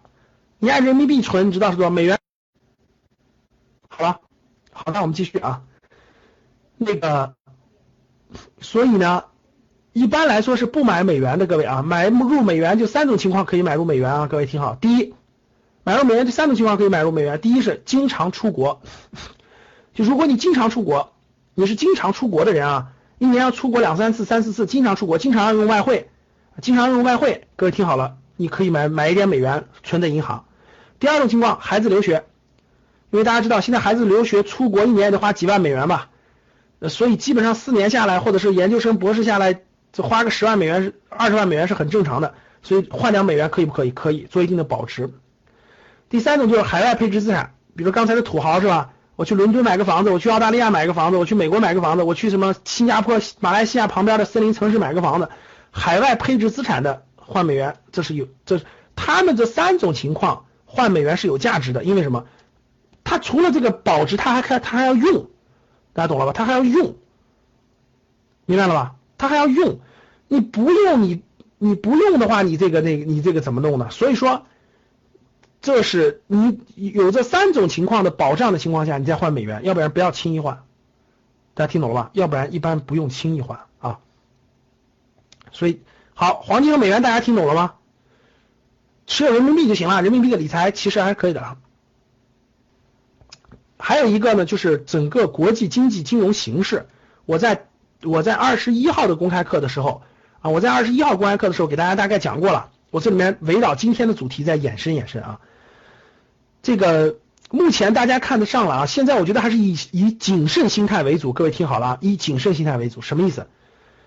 [0.58, 1.90] 你按人民币存，你知道是多少？
[1.90, 2.18] 美元？
[3.88, 4.20] 好了，
[4.72, 5.62] 好，那我们继续啊。
[6.76, 7.34] 那个，
[8.60, 9.24] 所以呢？
[9.92, 15.14] 一般来说是不买美元的，各位啊，买入美元就三种情况可以买入美元啊，各位听好，第一，
[15.84, 18.82] 买入美元这三种情况可以买入美元，第一是经常出国，
[19.94, 21.12] 就如果你经常出国，
[21.54, 22.88] 你是经常出国的人啊，
[23.18, 26.10] 一年要出国两三次、三四次，经常出国，经常要用外汇，
[26.60, 30.44] 经常用外汇，各位听好了，你可以买买一点美元存在银行。
[30.98, 32.24] 第二种情况，孩子留学，
[33.10, 36.10] 因为大家知道现在孩子留学出国一年也得花几万美元吧，
[36.88, 39.60] 所以基本上四年下来，或者是研究生、博士下来。
[39.92, 42.34] 这花个十万美元二十万美元是很正常的，
[42.64, 43.92] 所以换点美元可以不可以？
[43.92, 45.08] 可以做一定的保值。
[46.08, 48.90] 第三种就是海外配置资产，比如刚才的土豪是吧？
[49.16, 55.28] 我去伦敦买个房子，我去澳大利亚买个房子，我去美国买个房子，我去什么新加坡、马来西亚旁边的森林城市买个房子，
[55.70, 58.60] 海外配置资产的换美元，这是有这
[58.96, 62.24] 他们这三种情况换美元是有价值的，因为什么？
[63.04, 65.28] 他除了这个保值，他还看他还要用，
[65.92, 66.32] 大家懂了吧？
[66.32, 66.96] 他还要用，
[68.46, 68.94] 明白了吧？
[69.18, 69.78] 他还要用，
[70.26, 71.22] 你不用你
[71.58, 73.90] 你不用的话，你这个那个你这个怎么弄呢？
[73.90, 74.46] 所以说，
[75.64, 80.62] 这是你有这三种情况的保障的情况下，你再换美元，要不然不要轻易换。
[81.54, 82.10] 大家听懂了吧？
[82.12, 83.98] 要不然一般不用轻易换啊。
[85.50, 85.80] 所以
[86.14, 87.74] 好，黄金和美元大家听懂了吗？
[89.06, 91.56] 持有人民币就行了，人民币的理财其实还是可以的啊。
[93.78, 96.86] 还有一个呢，就是整个国际经济金融形势，
[97.24, 97.66] 我在。
[98.02, 100.02] 我在二十一号的公开课的时候
[100.42, 102.70] 啊，我在二十一号公开课的时候给大家大概讲过了。
[102.90, 105.40] 我这里面围绕今天的主题再延伸延伸啊。
[106.64, 107.16] 这个
[107.50, 111.34] 目前大家看得上了啊，现在我觉得还是以以谨慎心态为主。
[111.34, 113.46] 各位听好了啊，以谨慎心态为主，什么意思？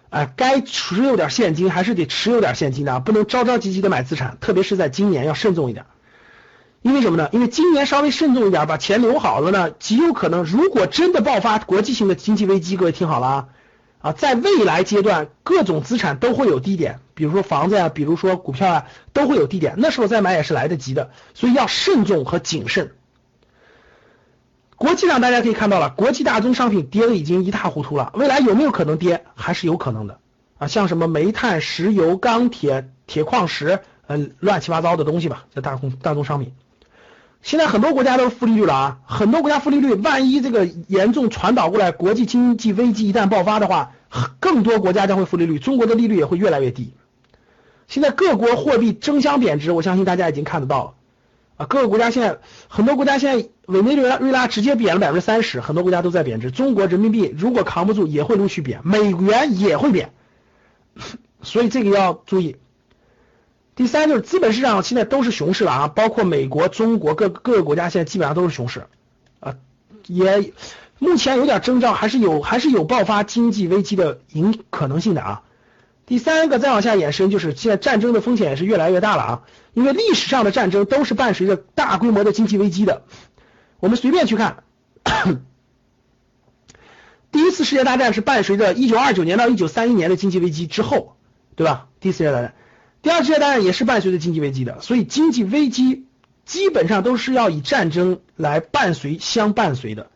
[0.09, 5.85] 哎，该持有点现金还是得持有点现金的，不能着着急急的买资产，特别是在今年要慎重一点。
[6.81, 7.29] 因为什么呢？
[7.31, 13.45] 因为今年稍微慎重一点，把钱留好了呢，极有可能如果真的爆发国际性的经济危机，各位听好了啊。
[14.07, 22.91] 啊，在未来阶段，各种资产都会有低点，比如说房子呀，比如说股票啊，都会有低点，那时候再买也是来得及的，所以要慎重和谨慎。
[24.77, 29.25] 国际上大家可以看到了，国际大宗商品跌的已经一塌糊涂了，未来有没有可能跌？
[29.35, 30.19] 还是有可能的
[30.57, 36.53] 啊，像什么煤炭、石油、钢铁、铁矿石，嗯，乱七八糟的东西吧，这大宗大宗商品。
[37.41, 43.93] 现在很多国家都是负利率了啊，很多国家负利率，万一这个严重传导过来，国际经济危机一旦爆发的话，
[44.39, 46.93] 更多国家将会负利率，中国的利率也会越来越低。
[47.87, 50.93] 现在各国货币争相贬值，我相信大家已经看得到了
[51.55, 60.11] 啊，各个国家现在很多国家现在委内瑞拉瑞拉直接贬了百分之三十，很多国家都在贬值，中国人民币如果扛不住也会陆续贬，美元也会贬，
[61.41, 62.57] 所以这个要注意。
[63.77, 68.87] 第三就是资本市场现在都是熊市了啊，包括美国、中国各各个国家现在基本上都是熊市
[69.39, 69.55] 啊，
[70.07, 70.51] 也
[70.97, 75.43] 目前有点征兆，还是有还是有爆发经济危机的影可能性的啊。
[76.07, 79.41] 第三个再往下延伸，就是现在战争的风险也是越来越大了啊，
[79.75, 83.03] 因为历史上的战争都是伴随着大规模的经济危机的。
[83.79, 84.63] 我们随便去看，
[87.31, 91.15] 第一次世界大战是伴随着一九二九年到一九三一年的经济危机之后，
[91.55, 91.89] 对吧？
[91.99, 92.55] 第一次世界大战。
[93.07, 96.07] 第二次世界大战也是伴随着经济危机的，所以经济危机
[96.43, 100.07] 基本上都是要以战争来伴随相伴随的。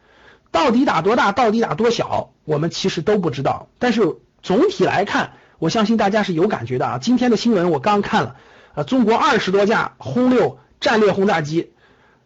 [0.51, 3.69] 到底打多大，到底打多小，我们其实都不知道。
[3.79, 6.97] 但是总体来看，我相信大家是有感觉的啊。
[6.97, 8.35] 今天的新闻我刚看了，
[8.75, 11.71] 啊，中国二十多架轰六战略轰炸机，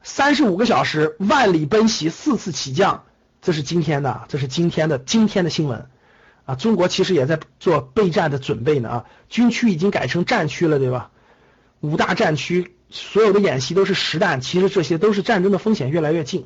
[0.01, 3.03] 三十五个小时万里奔袭，四次起降，
[3.43, 5.85] 这是今天的，这是今天的今天的新闻。
[6.45, 11.09] 啊，中国其实也在做备战的准备呢啊，军区已经改成战区了，对吧？
[11.81, 16.45] 五大战区所有的演习都是实弹，其实这些都是战争的风险越来越近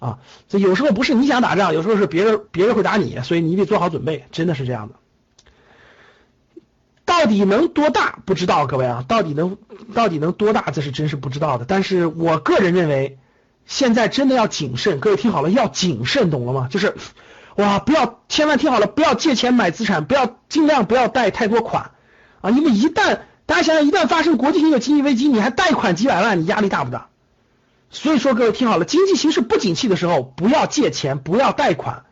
[0.00, 0.18] 啊。
[0.48, 4.96] 这有时候不是你想打仗，有时候是别人别人会打你，所以你得做好准备，真的是这样的。
[7.04, 9.58] 到底能多大不知道，各位啊，到底能
[9.94, 11.64] 到底能多大，这是真是不知道的。
[11.64, 13.18] 但是我个人认为，
[13.64, 16.66] 现在真的要谨慎，各位听好了，要谨慎，懂了吗？
[16.68, 16.96] 就是。
[17.56, 21.90] 哇，不要，千万听好了，不要借钱买资产，不要尽量不要贷太多款
[22.40, 22.50] 啊！
[22.50, 27.08] 因为一旦大家想想，一旦发生国际性的经济危机，你还贷款几百万，你压力大不大？
[27.90, 32.04] 所以说，各位听好了，经济形势不景气的时候，不要借钱，不要贷款。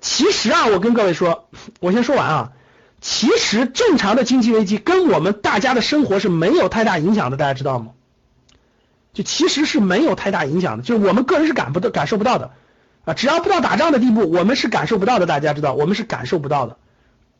[0.00, 1.48] 其实啊，我跟各位说，
[1.80, 2.52] 我先说完啊。
[3.00, 7.92] 其实正常的经济危机跟我们大家的生活是没有太大影响的，大家知道吗？
[9.14, 12.50] 就其实是没有太大影响的，就是我们个人是感不到、感受不到的。
[13.06, 15.24] 啊，只要不到打仗的地步，我们是感受不到的。
[15.24, 16.76] 大家知道，我们是感受不到的，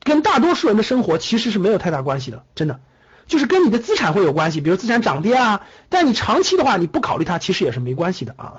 [0.03, 2.81] 跟大多数人的生活其实是没有太大关系的，真的，
[3.27, 5.67] 就是跟你的资产会有关系，比如资产涨跌啊。
[5.89, 8.55] 但你长期的话，你不考虑它，其实也是没关系的啊。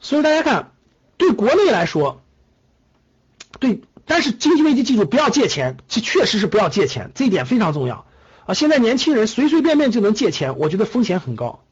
[0.00, 0.70] 所以大家看，
[1.16, 2.22] 对国内来说，
[3.58, 8.06] 对但是经济危机记住不要借钱，这确实是不要借钱，这一点非常重要
[8.46, 8.54] 啊！
[8.54, 11.64] 现在年轻人随随便便就能借钱，我觉得风险很高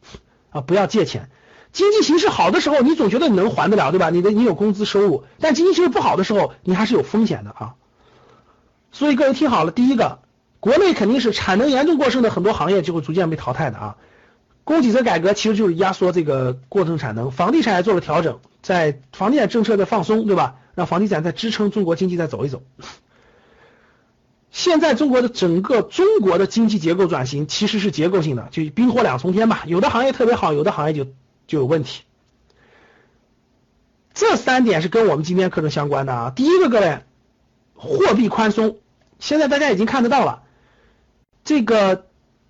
[0.50, 0.61] 啊！
[0.61, 1.30] 不要借钱。
[1.72, 4.10] 经济形势好的时候，你总觉得你能还得了，对吧？
[4.10, 7.74] 你的你有工资收入，但经济形势不好的时候，你还是有风险的啊。
[8.92, 10.18] 所以各位听好了，第一个，
[10.58, 13.96] 国内肯定是产能严重过剩的很多行业就会逐渐被淘汰的啊。
[14.64, 20.56] 供给侧改革其实就是压缩这个过剩产能，房地产也做了调整，在房地产政策的放松，对吧？
[20.74, 22.62] 让房地产在支撑中国经济再走一走。
[24.50, 29.62] 现在中国的整个中国的经济结构转型其实是结构性的，就冰火两重天吧。
[29.66, 31.06] 有的行业特别好，有的行业就
[31.51, 32.03] 就有问题。
[34.14, 36.30] 这三点是跟我们今天课程相关的啊。
[36.30, 37.01] 第一个，各位，
[37.74, 38.76] 货币宽松，
[39.18, 40.44] 现在大家已经看得到了，
[41.42, 42.07] 这个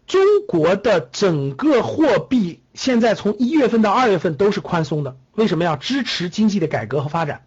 [0.07, 7.47] 中国的整个货币现在从一月份到二月份都是宽松的，为什么要支持经济的改革和发展？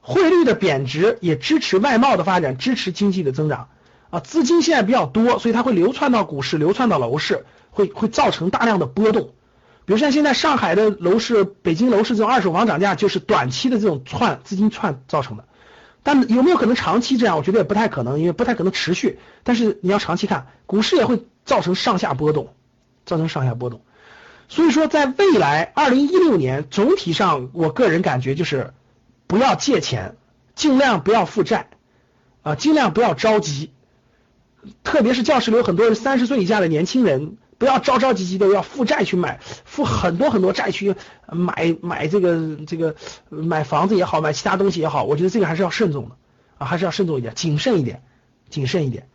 [0.00, 3.68] 汇率的贬值也支持外贸的发展，支持经济的增长
[4.10, 4.18] 啊。
[4.18, 9.30] 资金现在比较多，所以它会流窜到股市，流窜到楼市，会会造成大量的波动。
[9.90, 15.46] 比如像现在上海的楼市、北京楼市这种二手房涨价，就是短期的这种窜资金窜造成的。
[16.04, 17.36] 但有没有可能长期这样？
[17.36, 19.18] 我觉得也不太可能，因为不太可能持续。
[19.42, 22.54] 但是你要长期看，股市也会造成上下波动，
[23.04, 23.80] 造成上下波动。
[24.48, 28.72] 所以说，在未来二零一六年，总体上我个人感觉就是。
[29.26, 30.14] 不要借钱，
[30.54, 31.68] 尽量不要负债
[32.42, 33.72] 啊，尽量不要着急，
[34.84, 40.96] 特别是教室里有很多三十岁以下的年轻人，不要着着急急的要负债去买，负很多很多债去
[41.30, 42.96] 买买这个这个
[43.28, 46.16] 买房子也好，买其他东西也好，我觉得这个还是要慎重的
[46.56, 48.02] 啊，还是要慎重一点，谨慎一点，
[48.48, 49.08] 谨慎一点。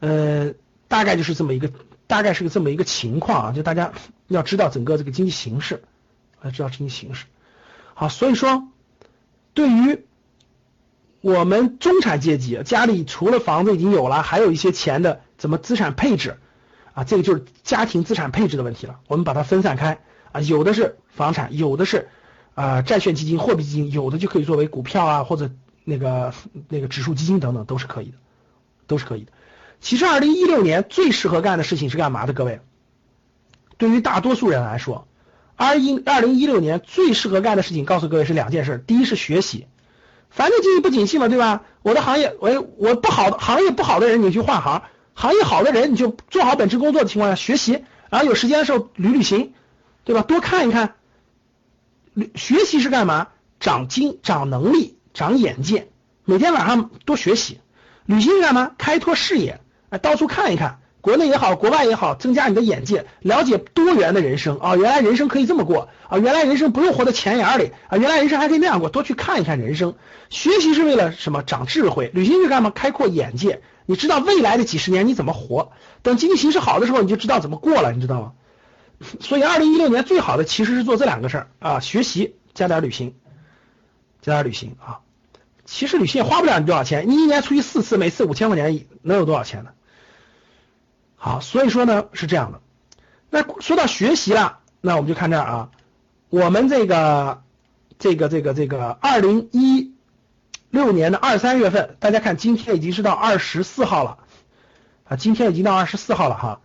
[0.00, 0.52] 呃，
[0.88, 1.70] 大概就是这么一个，
[2.08, 3.92] 大概是个这么一个情况啊，就大家
[4.26, 5.82] 要知道整个这个经济形势，
[6.42, 7.26] 要知道经济形势。
[7.94, 8.66] 好，所以说。
[9.52, 10.04] 对于
[11.20, 16.38] 我们中产阶级，家里除了房子已经有了，还有一些钱的，怎么资产配置
[16.92, 17.04] 啊？
[17.04, 19.00] 这个就是家庭资产配置的问题了。
[19.08, 19.98] 我们把它分散开
[20.32, 22.08] 啊，有的是房产，有的是
[22.54, 25.50] 啊债券基金、货币基金，有的就可以作为股票啊或者
[25.84, 26.32] 那个
[26.68, 28.18] 那个指数基金等等，都是可以的，
[28.86, 29.32] 都是可以的。
[29.80, 32.32] 其实，二零一六年最适合干的事情是干嘛的？
[32.32, 32.60] 各位，
[33.78, 35.06] 对于大多数人来说。
[35.56, 38.82] 二一二零一六年最适合干的事情，告诉各位是两件事。
[38.86, 39.66] 第一是学习，
[40.30, 41.64] 反正经济不景气嘛，对吧？
[41.82, 44.80] 我的行业，我我不好的行业不好的人，你去换行；
[45.14, 49.52] 行业好的人，你就做好本职工作的情况下学习，然后有时间的时候旅旅行，
[50.04, 50.22] 对吧？
[50.22, 50.94] 多看一看。
[52.14, 53.28] 旅学习是干嘛？
[53.60, 55.88] 长经长能力，长眼界。
[56.24, 57.60] 每天晚上多学习。
[58.06, 58.72] 旅行是干嘛？
[58.78, 60.79] 开拓视野，哎，到处看一看。
[61.00, 64.76] 国内也好，国外也好，增加你的眼界，了解多元的人生啊！
[64.76, 66.18] 原来人生可以这么过啊！
[66.18, 67.96] 原来人生不用活在钱眼里啊！
[67.96, 69.94] 原来人生还可以那样过，多去看一看人生。
[70.28, 71.42] 学习是为了什么？
[71.42, 72.10] 长智慧。
[72.12, 72.70] 旅行是干嘛？
[72.70, 73.62] 开阔眼界。
[73.86, 75.72] 你知道未来的几十年你怎么活？
[76.02, 78.32] 等经济形势好的时候，你就知道怎么过了，你知道吗？
[79.20, 83.14] 所以，二零一六年最好的其实是做这两个事儿啊：学习加点旅行，
[84.20, 85.00] 加点旅行啊！
[85.64, 89.70] 其实旅行也花不了你多少钱，你一年出去四次，每次五千块钱，能有多少钱呢？
[91.22, 92.60] 好，所以说呢是这样的。
[93.28, 95.68] 那说到学习了，那我们就看这儿啊。
[96.30, 97.42] 我们这个
[97.98, 99.92] 这个这个这个二零一
[100.70, 104.16] 六年的二三月份，大家看今天已经是到二十四号了
[105.04, 106.60] 啊，今天已经到二十四号了哈。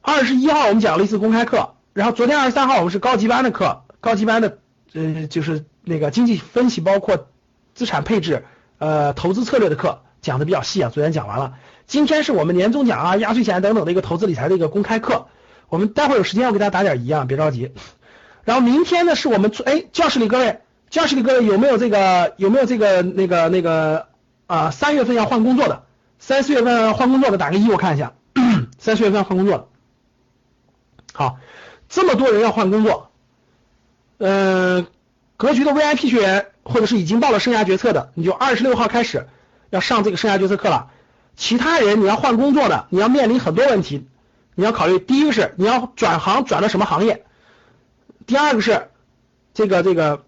[0.00, 4.56] 二十一号我们讲了一次公开课，然后昨天二十三号我们是高级班的课，高级班的
[4.94, 7.28] 呃就是那个经济分析包括
[7.74, 8.46] 资产配置
[8.78, 11.58] 呃投资策略的课讲的比较细啊，昨天讲完了。
[11.86, 15.28] 今天是我们年终奖啊、压岁钱等等的一个投资理财的一个公开课，
[15.68, 17.72] 我们待会儿有时间我给大家打点疑啊，别着急。
[18.44, 20.60] 然后明天呢是我们哎教室里各位，
[20.90, 24.08] 教室里各位有没有这个有没有这个那个那个
[24.46, 25.84] 啊三月份要换工作的，
[26.18, 28.14] 三四月份换工作的打个一我看一下，
[28.78, 29.66] 三四月份要换工作的，
[31.12, 31.38] 好，
[31.88, 33.10] 这么多人要换工作，
[34.18, 34.86] 嗯，
[35.36, 39.28] 格局的 VIP 学员或者是已经报了生涯决策的，你就二十六号开始
[39.70, 40.90] 要上这个生涯决策课了。
[41.36, 44.08] 其他人你要换工作的，你要面临很多问题，
[44.54, 47.24] 你要考虑第一个是你要转行转到什么行业，
[48.26, 48.88] 第二个是
[49.54, 50.24] 这个这个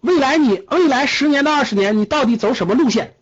[0.00, 3.14] 未来你未来十年到二十年你到底走什么路线，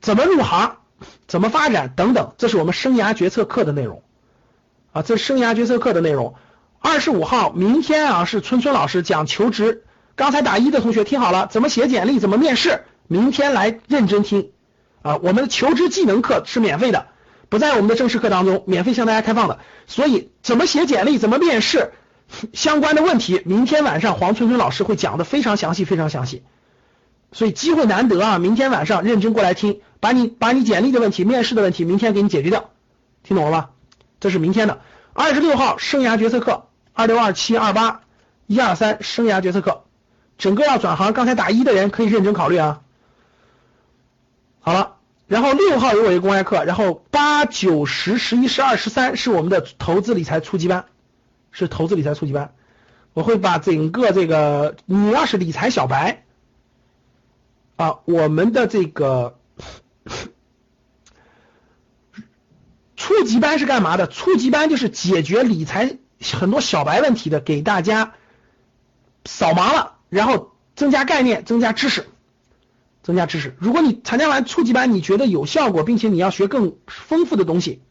[0.00, 0.76] 怎么入行，
[1.26, 1.94] 怎么发展？
[1.96, 4.02] 等等，这是我们生涯决策课的内容。
[4.92, 6.34] 啊，这是生涯决策课的内容。
[6.78, 9.82] 二十五号明天啊是春春老师讲求职，
[10.14, 14.52] 刚才打一的同学听好了，怎么写简历，怎么面试，明天来认真听。
[15.04, 17.08] 啊，我们的求职技能课是免费的，
[17.50, 19.58] 不在我们的正式课当中，免费向大家开放的。
[19.86, 21.92] 所以怎么写简历，怎么面试
[22.54, 26.42] 相关的问题，明天晚上黄春春老师会讲的非常详细，非常详细
[27.32, 28.38] 所以机会难得啊！
[28.38, 32.70] 明天晚上认真过来听，把你把你简历的问题、面试的问题，明天给你解决掉，
[33.24, 33.70] 听懂了吧？
[34.20, 34.80] 这是明天的
[35.12, 38.00] 二十六号生涯决策课，二六二七二八
[38.46, 39.82] 一二三生涯决策课，
[40.38, 42.80] 整个要转行，刚才打一的人可以认真考虑啊。
[44.64, 44.96] 好了，
[45.26, 50.86] 然后六号有我一个公开课，然后八九十十一十二十三是我们的投资理财初级班，
[51.50, 52.54] 是投资理财初级班，
[53.12, 56.24] 我会把整个这个你要是理财小白
[57.76, 59.38] 啊，我们的这个。
[62.96, 64.06] 初级班是干嘛的？
[64.06, 68.14] 初级班就是解决理财很多小白问题的，给大家
[69.26, 72.06] 扫盲了，然后增加概念，增加知识，
[73.04, 73.54] 增加知识。
[73.60, 77.82] 如果你参加完初级班，你觉得有效果，并且你要学更丰富的东西，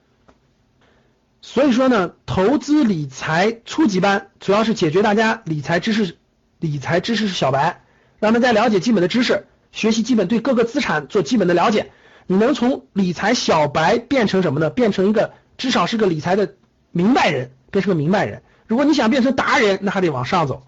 [1.41, 6.17] 所以说呢，投资理财初级班主要是解决大家理财知识，
[6.59, 7.83] 理财知识是小白，
[8.19, 11.91] 让他们在了解基本的知识，学习基本对各个资产做基本的了解。
[12.25, 14.69] 你能从理财小白变成什么呢？
[14.69, 16.55] 变成一个至少是个理财的
[16.91, 18.41] 明白人，变成个明白人。
[18.65, 20.65] 如果你想变成达人，那还得往上走。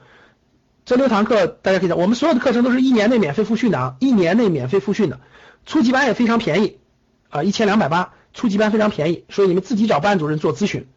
[0.86, 5.20] 这六堂课大家可以讲，我们所有的课程都是一年内免费复训的啊，一年内免费复训的。
[5.66, 6.78] 初级班也非常便宜
[7.30, 10.88] 啊，一千两百八，初级班非常便宜，所以你们自己找班主任做咨询。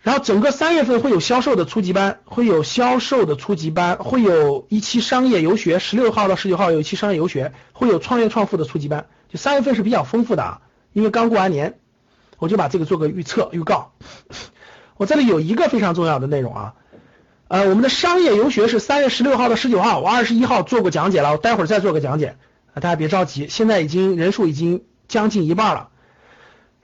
[0.00, 9.06] 然后整个三月份会有销售的初级班，会有销售的初级班，会有一期商业游学，十六号到十九号有一期商业游学，会有创业创富的初级班。
[9.28, 10.60] 就三月份是比较丰富的啊，
[10.92, 11.78] 因为刚过完年，
[12.38, 13.92] 我就把这个做个预测预告。
[14.96, 16.74] 我这里有一个非常重要的内容啊，
[17.52, 22.36] 呃，我们的商业游学是三月十六号到十九号，我二十一号做过讲解了，我待会儿再做个讲解
[22.72, 25.90] 啊，大家别着急，现在已经人数已经将近一半了。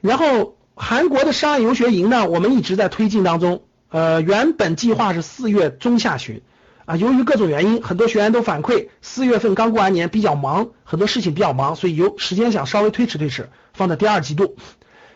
[0.03, 6.43] 然后韩国的商业游学营呢，我们一直在推进当中，呃，原本计划是四月中下旬。
[6.85, 14.57] 啊，由于各种原因，很多学员都反馈四月份刚过完年比较忙，很多事情比较忙，所以有时间想稍微推迟推迟，放在第二季度。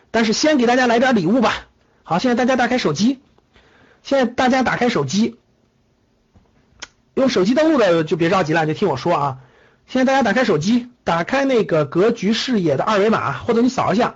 [0.09, 1.67] 但是先给大家来点礼物吧。
[2.01, 3.19] 好，现在大家打开手机，
[4.01, 5.35] 现在大家打开手机，
[7.15, 9.39] 用手机登录的就别着急了，就听我说啊。
[9.85, 14.15] 现在大家打开手机，打开那个格局视野的二维码，或者你扫一下。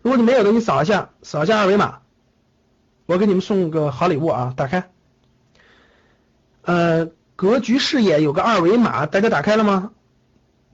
[0.00, 1.98] 如果你没有的，你扫一下，扫一下二维码，
[3.06, 4.90] 我给你们送个好礼物啊，打开。
[6.62, 9.90] 呃，格局视野有个二维码，大家打开了吗？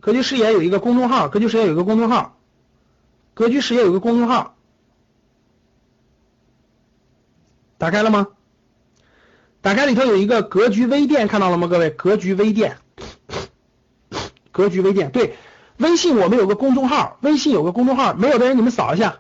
[0.01, 2.39] 格局视野有一个公众号，格局视野有一个公众号，
[3.35, 4.55] 格局视野有个公众号，
[7.79, 8.29] 打开了吗？
[9.61, 11.67] 打开里头有一个格局微店，看到了吗？
[11.67, 12.79] 各位，格局微店，
[14.53, 15.37] 格局微店，对，
[15.77, 19.19] 微信我们有个公众号，微信有个公众号，没有的人你们扫一下，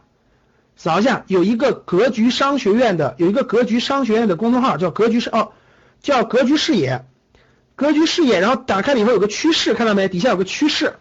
[0.76, 5.52] 扫一下，有一个格局商学院的，有一个格局商学院的公众号，叫格局是哦。
[6.00, 7.04] 叫格局视野，
[7.74, 10.06] 格局视野，然后打开里头有个趋势，看到没？
[10.06, 10.94] 底下有个趋势，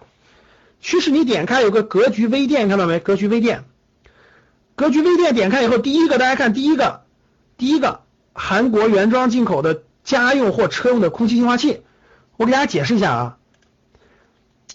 [0.81, 2.99] 趋势你点开有个格局微店，看到没？
[2.99, 3.65] 格局微店，
[4.73, 7.01] 格局微店点开以后，第一个大家看，第一个，
[7.57, 8.01] 第一个
[8.37, 11.81] 韩国原装进口的家用或车用的空气净化器，
[12.37, 13.37] 我给大家解释一下啊，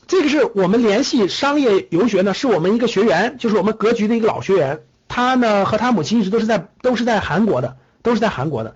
[0.09, 8.75] 这个是我们联系商业游学呢，是我们一个学员，就是我们格局的一个老学员，他呢和他母亲一直都是在都是在韩国的，都是在韩国的。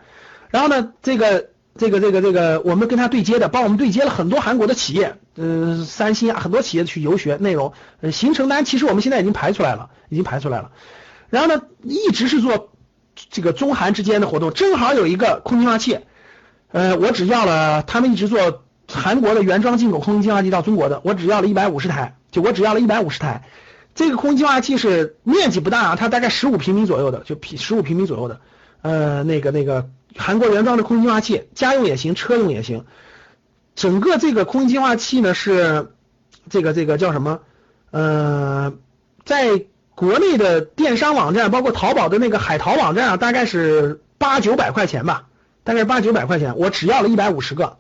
[0.51, 10.71] 然后呢，这个这个这个这个，我们跟他对接的，帮我们对接了很多韩国的企业，呃，三星啊，很多企业去游学内容，呃，行程单其实我们现在已经排出来了，已经排出来了。
[11.29, 12.71] 然后呢，一直是做
[13.31, 16.01] 这个中韩之间的活动，正好有一个空气净化器，
[16.71, 23.45] 呃，我只要了，他们一直做韩国的原装进口空气净化器到中国的，我只要了一百五十台，就我只要了一百五十台。
[23.95, 28.41] 这个空气净化器是面积不大啊，它大概十五平米左右的，就平十五平米左右的，
[28.83, 29.89] 呃，那个那个。
[30.19, 32.87] 韩国原装的空气净化器，家用也行，车用也行。
[33.75, 35.91] 整个这个空气净化器呢是
[36.49, 37.41] 这个这个叫什么？
[37.91, 38.73] 呃，
[39.27, 39.67] 在
[39.97, 45.27] 国内的电商网站，包括淘宝的那个海淘网站啊，大概是八九百块钱吧，
[45.65, 46.57] 大概八九百块钱。
[46.57, 47.79] 我只要了一百五十个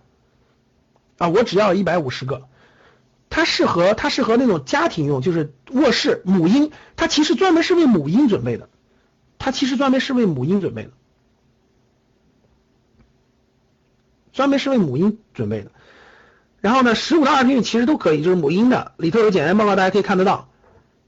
[1.18, 2.48] 啊，我只要了一百五十个。
[3.28, 8.68] 它适合它适合那种家庭用，就是卧室母婴，它其实专门是为母婴准备的，
[9.38, 10.90] 它其实专门是为母婴准备的。
[14.32, 15.70] 专门是为母婴准备的，
[16.60, 20.50] 然后呢，十五到二十平米其实都可以，就是母婴的，里头有检验报告，大家可以看得到。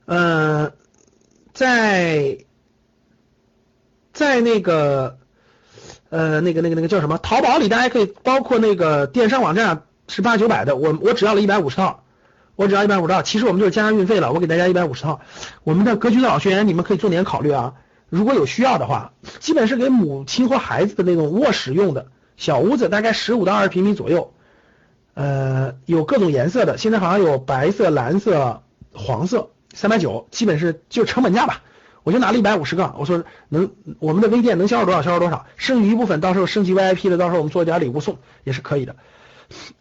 [0.06, 0.72] 呃，
[1.58, 2.38] 在
[4.12, 5.18] 在那个
[6.08, 7.18] 呃那个那个那个叫什么？
[7.18, 12.04] 淘宝里大家可以，包括那个电商网站是八九百的，我我只要了一百五十套，
[12.54, 15.20] 我只要一百五十套，其实我们就是加上运费了，我给大家一百五十套。
[15.64, 17.74] 我们的格局的老学员，你们可以重点考虑啊，
[18.08, 22.06] 如果有需要的话，基本是给母亲或孩子的那种卧室用的。
[22.36, 24.32] 小屋子大概十五到二十平米左右，
[25.14, 28.62] 呃，有各种颜色的，现在好像有白色、蓝色、
[28.94, 31.62] 黄色，三百九，基本是就成本价吧。
[32.02, 33.70] 我就拿了一百五十个，我说能
[34.00, 38.96] 我们的微店能销售多少销售多少，剩余一部分到时候升级 VIP 的，到时候我们做点礼物送也是可以的。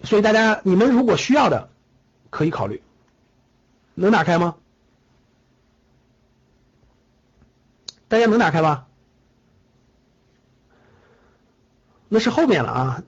[0.04, 1.70] 所以大家你们如果需要的
[2.30, 2.84] 可以考虑，
[3.96, 4.54] 能打开吗？
[8.08, 8.86] 大家能打开吧？
[12.08, 13.04] 那是后面了啊，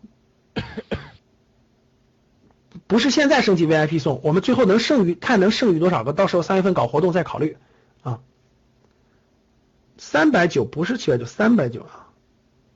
[2.89, 7.55] 不是现在升级 VIP 送，我们最后能剩余看能剩余多少个，到时候三月份搞活动再考虑
[8.01, 8.17] 啊。
[9.99, 12.09] 三百九不是七百九，三百九啊，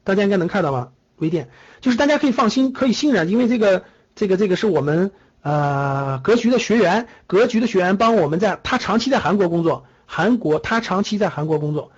[0.04, 0.90] 大家应该能看到吗？
[1.18, 1.50] 微店
[1.82, 5.12] 就是大家可以放心，可以信任，因为这个这个这个是我们
[5.42, 11.92] 呃格局的学员，格局的学员帮我们在他长期在韩国工作，韩国他长期在韩国工作，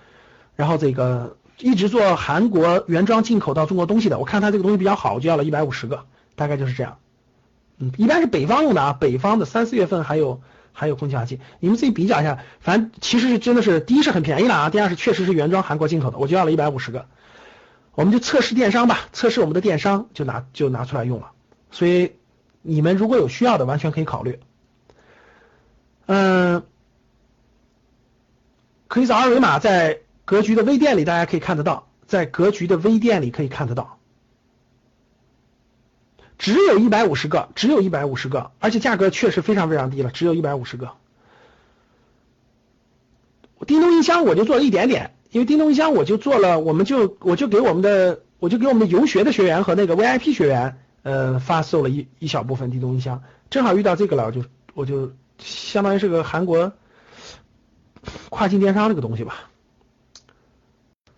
[0.55, 6.05] 然后这个一直做韩国原装进口到中国东西的，我看他这个东西比较好，我就要了一百五十个，
[6.35, 6.97] 大概就是这样。
[7.77, 10.41] 嗯，一般是北方用的啊，北方的三四月份还有。
[10.77, 17.05] 还有空气净化器，你们自己比较一下，反正其实是真的是，第一是很便宜了啊，第二是确实是原装韩国进口的，我就要了一百五十个，
[17.93, 21.31] 我们就测试电商吧，测试我们的电商就拿就拿出来用了，
[21.71, 22.11] 所以
[22.61, 24.37] 你们如果有需要的，完全可以考虑，
[26.07, 26.63] 嗯，
[28.89, 33.97] 可以扫二维码，在格局的微店里大家可以看得到，在格局的微店里可以看得到。
[36.37, 40.91] 只有一百五十个，只有一百五十个，而且价格确实非常非常低了，只有一百五十个。
[43.65, 56.73] 叮咚音箱我就做了一点点，因为叮咚音箱我就做了，我们就我就给我们的我就给我们的游学的学员和那个 VIP 学员呃发售了一一小部分叮咚音箱，正好遇到这个了，我就我就相当于是个韩国
[58.29, 59.49] 跨境电商这个东西吧。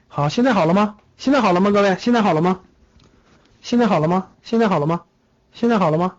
[0.07, 0.97] 好，现在好了吗？
[1.17, 1.71] 现在好了吗？
[1.71, 2.61] 各位，现在好了吗？
[3.67, 4.29] 现在好了吗？
[4.43, 5.01] 现在好了吗？
[5.51, 6.15] 现在好了吗？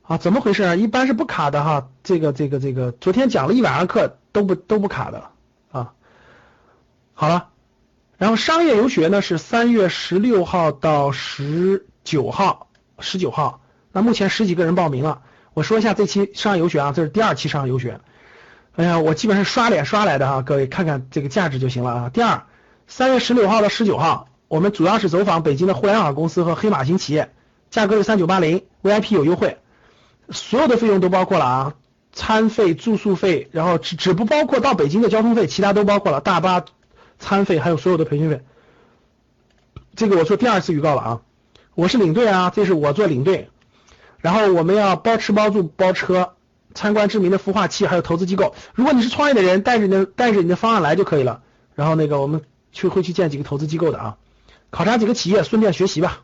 [0.00, 0.74] 啊，怎么回事啊？
[0.74, 1.90] 一般是不卡的哈。
[2.02, 5.32] 这个这个这个，昨天讲了一晚上课都不都不卡的
[5.70, 5.92] 啊。
[7.12, 7.50] 好了，
[8.16, 12.68] 然后商业游学呢是三月十六号到十九号，
[13.00, 13.60] 十九号。
[13.92, 15.20] 那目前十几个人报名了。
[15.52, 18.00] 我说一下这期商业游学啊，这是第二期商业游学。
[18.76, 22.08] 哎呀，我基本上刷脸刷来的哈，各位看看这个价值就行了啊。
[22.08, 22.44] 第二，
[22.86, 24.26] 三月十六号到十九号。
[24.54, 27.32] 我们主要是走访北京的互联网公司和黑马型企业，
[27.72, 29.58] 价格是三九八零，VIP 有优惠，
[30.30, 31.74] 所有的费用都包括了啊，
[32.12, 36.66] 餐费、住宿费，然后只只不包括到北京的交通费，其他都包括了，大巴、
[37.18, 38.42] 餐费还有所有的培训费。
[39.96, 41.20] 这个我做第二次预告了啊，
[41.74, 43.50] 我是领队啊，这是我做领队，
[44.20, 46.34] 然后我们要包吃包住包车，
[46.74, 48.54] 参观知名的孵化器，还有投资机构。
[48.72, 51.42] 如果你是创业的人，带着你的带着你的方案来就可以了，
[51.74, 54.16] 然后那个我们去会去见几个投资机构的啊。
[54.74, 56.22] 考察几个企业，顺便学习吧。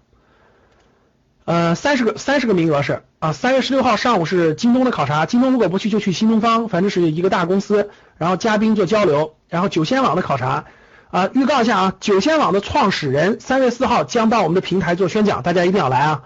[1.45, 10.65] 呃，三十个三十个名额是啊，三月十六号上午是京东的考察，京东如果不去就去新东方，反正是一个大公司，然后嘉宾做交流，然后九仙网的考察
[11.13, 16.25] 啊，预告一下啊，九仙网的创始人三月四号将到我们的平台做宣讲，大家一定要来啊。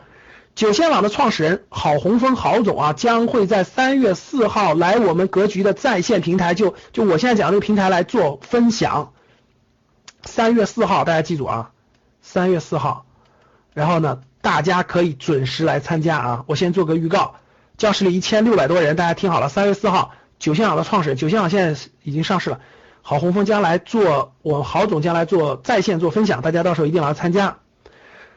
[0.55, 9.13] 九仙网的创始人郝洪峰郝总啊，将会在三月四号来我们格局的在线平台，就就我现在讲这个平台来做分享。
[10.25, 11.71] 三月四号大家记住啊。
[12.27, 13.05] 三月四号，
[13.75, 16.45] 然后呢，大家可以准时来参加啊！
[16.49, 17.35] 我先做个预告，
[17.77, 19.51] 教室里一千六百多人，大家听好了。
[19.51, 22.61] 三月四号，九仙网的创始人，九仙网现在已经上市了，
[23.03, 27.59] 郝洪峰将来做，我郝总将来做在线做分享，大家到时候一定要参加。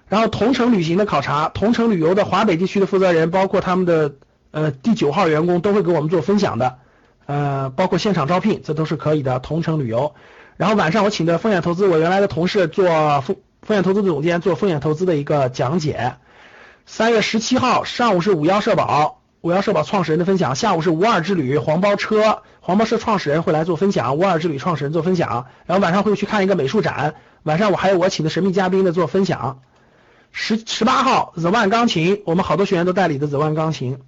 [0.10, 4.16] 然后同城旅行的考察，同城旅游的华北地区的负责人，包括他们的
[4.52, 6.78] 呃第九号员工都会给我们做分享的，
[7.26, 9.40] 呃，包括现场招聘，这都是可以的。
[9.40, 10.14] 同城旅游，
[10.58, 13.38] 然后晚上我请的风险投资，我原来的同事做风。
[13.68, 16.16] 风险投资总监做风险投资的一个讲解。
[16.86, 25.48] 三月十七号上午是五幺社保，五幺社保创始人的分享；下午是五二之旅黄包车，黄包车创始人会来做分享，五二之旅创始人做分享。
[25.66, 29.60] 然后晚上会去看一个美术展，晚上我还有我请的神秘嘉宾的做分享。
[30.32, 34.00] 十十八号 The One 钢琴，我们好多学员都代理的 The One 钢琴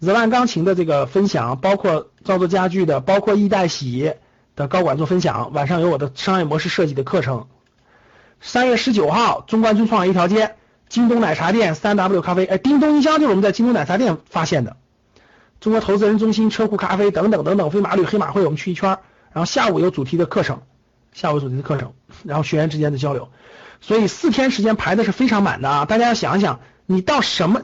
[0.00, 4.12] ，The One 钢琴的这个分享，包括造作家具的，包括易代洗
[4.56, 5.54] 的高管做分享。
[5.54, 7.46] 晚上有我的商业模式设计的课程。
[8.40, 10.54] 三月十九号，中关村创业一条街，
[10.88, 14.76] 京东奶茶店，三 W 咖啡，哎，叮咚音箱就是我们在京东奶茶店发现的。
[15.60, 18.98] 中国投资人中心，车库咖啡等等等等，飞马旅黑马会，我们去一圈，
[19.32, 20.62] 然后下午有主题的课程，
[21.12, 21.92] 下午主题的课程，
[22.24, 23.28] 然后学员之间的交流，
[23.82, 25.84] 所以四天时间排的是非常满的啊！
[25.84, 27.62] 大家要想一想，你到什么？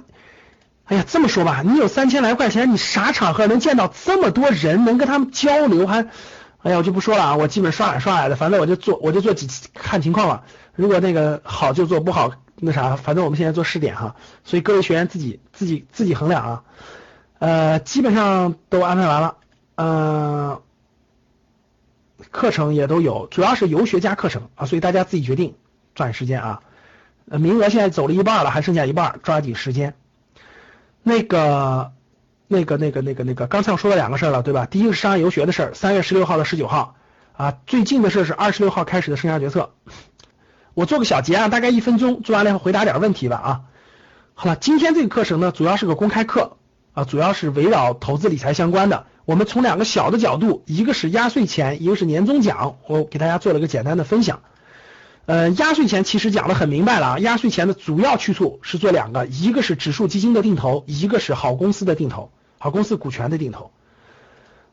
[0.84, 6.06] 哎呀，这么说吧，你有三千来块钱，你啥场合能见到这么多人，能跟他们交流还？
[6.62, 10.42] 哎呀，我就不说了啊，我基本刷来刷来的，反正我就做，我就做几次看情况了。
[10.76, 16.64] 如果那个好就做，不好那啥，反正我们现在做试点哈，所以各位学员自己自己自己衡量啊。
[17.38, 19.36] 呃，基本上都安排完了，
[19.74, 20.60] 嗯，
[22.30, 25.54] 课程也都有，主要是游学加课程啊，所以大家自己决定，
[25.94, 26.60] 抓紧时间啊。
[27.26, 29.94] 名额现在走了一半了，还剩下一半，抓紧时间。
[31.02, 31.92] 那个。
[32.48, 34.66] 那个、那个、那个、那个，刚才我说了两个事儿了，对吧？
[34.66, 36.94] 第一个是商业游学的事儿，三月十六号到十九号
[37.32, 37.58] 啊。
[37.66, 39.70] 最近的事是二十六号开始的生涯决策。
[40.76, 43.60] 我做个小结啊，大概一分钟，做完了以后回答点问题吧啊。
[44.34, 46.58] 好了，今天这个课程呢，主要是个公开课
[46.92, 49.06] 啊，主要是围绕投资理财相关的。
[49.24, 54.42] 我们从两个小的角度，一个是压岁钱，一个是年终奖，我给大家做了个简单的分享。
[55.24, 62.30] 呃，压岁钱其实讲的很明白了啊，压岁钱的主要去处是做两个，一个是指数基金的定投，一个是好公司的定投。
[62.58, 63.70] 好公司股权的定投，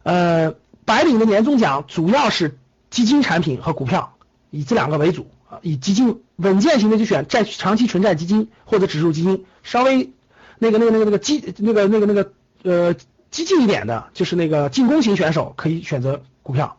[0.04, 0.56] 呃，
[0.86, 2.58] 白领的年终奖主要是
[2.90, 4.16] 基金产品和股票，
[4.52, 5.28] 以这两个为主。
[5.62, 10.12] 以基金稳健型的就选债长期纯债基金或者指数基金，稍微
[10.60, 12.32] 那个那个那个那个激那个那个那个
[12.64, 12.96] 呃
[13.32, 16.78] 激进一点的，就是那个进攻型选手可以选择股票。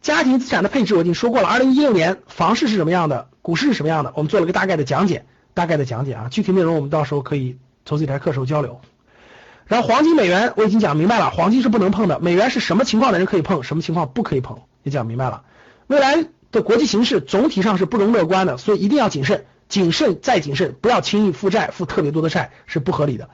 [0.00, 8.80] 家庭资产的配置我已经说过了，二零一六年房市是什么样的，股市是什么样的，我们做了个大概的讲解，大概的讲解啊，具体内容我们到时候可以投资理财课时候交流。
[9.66, 12.18] 然后黄金美元我已经讲明白了，黄金是不能碰的。
[12.18, 15.42] 美元是什么情况的人可以碰，什么情况不可以碰，也讲明白了。
[15.86, 23.30] 未来的国际形势总体上是不容乐观的，所以一定要谨慎，谨慎再谨慎，不要轻易负债，负特别多的债是不合理的。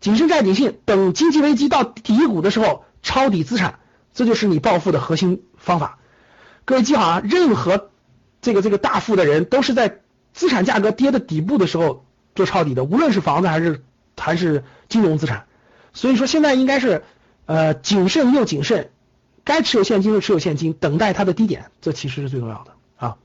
[0.00, 3.78] 谨慎再谨慎，等经济危机到底谷的时候抄底资产，
[4.14, 5.98] 这就是你暴富的核心方法。
[6.64, 7.90] 各位记好啊，任何
[8.42, 10.00] 这个这个大富的人都是在
[10.32, 13.82] 资产价格跌的底部的时候做抄底的，无论是房子还是
[14.16, 15.46] 还是金融资产。
[15.92, 17.04] 所以说现在应该是
[17.46, 18.90] 呃谨慎又谨慎，
[19.46, 23.16] 该持有现金就持有现金，等待它的低点，这其实是最重要的啊。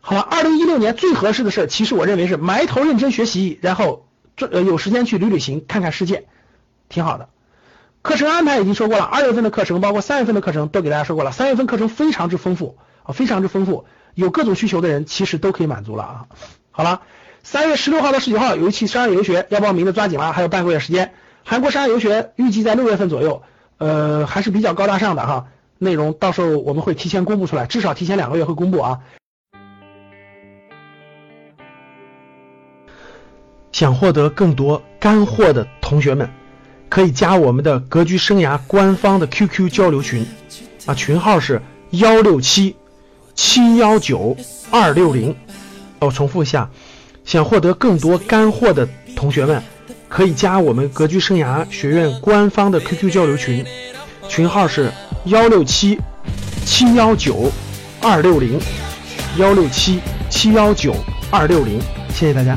[0.00, 4.06] 好了，二零一六年最合适的事，其实我认为是埋头认真学习，然后
[4.36, 6.26] 呃有时间去旅旅行，看看世界，
[6.88, 7.28] 挺好的。
[8.02, 13.84] 课程安排已经说过了，二月份的课程包括三月份的课程都给大家说过了，三月份课程非常之丰富啊，非常之丰富，
[14.14, 16.26] 有各种需求的人其实都可以满足了啊。
[16.72, 17.02] 好了，
[17.44, 21.12] 三月十六号到十九号有一期商业游学，要报名的抓紧了，还有半个月时间。
[21.44, 23.42] 韩国商业游学预计在六月份左右，
[23.78, 25.46] 呃，还是比较高大上的哈。
[25.78, 28.98] 内容到时候我们会提前公布出来，至少提前两个月会公布啊。
[33.70, 36.28] 想获得更多干货的同学们，
[36.88, 40.26] 可以加我们的格局生涯官方的 QQ 交流群
[40.86, 42.74] 啊，群号是幺六七
[43.36, 44.36] 七幺九
[44.72, 45.36] 二六零。
[46.00, 46.68] 我重复一下，
[47.24, 49.62] 想获得更多干货的同学们。
[50.08, 53.64] 可以加我们格局生涯学院官方的 QQ 交流群，
[54.28, 54.90] 群号是
[55.26, 55.98] 幺六七
[56.64, 57.50] 七幺九
[58.00, 58.58] 二六零
[59.36, 60.94] 幺六七七幺九
[61.30, 61.80] 二六零，
[62.10, 62.56] 谢谢大家。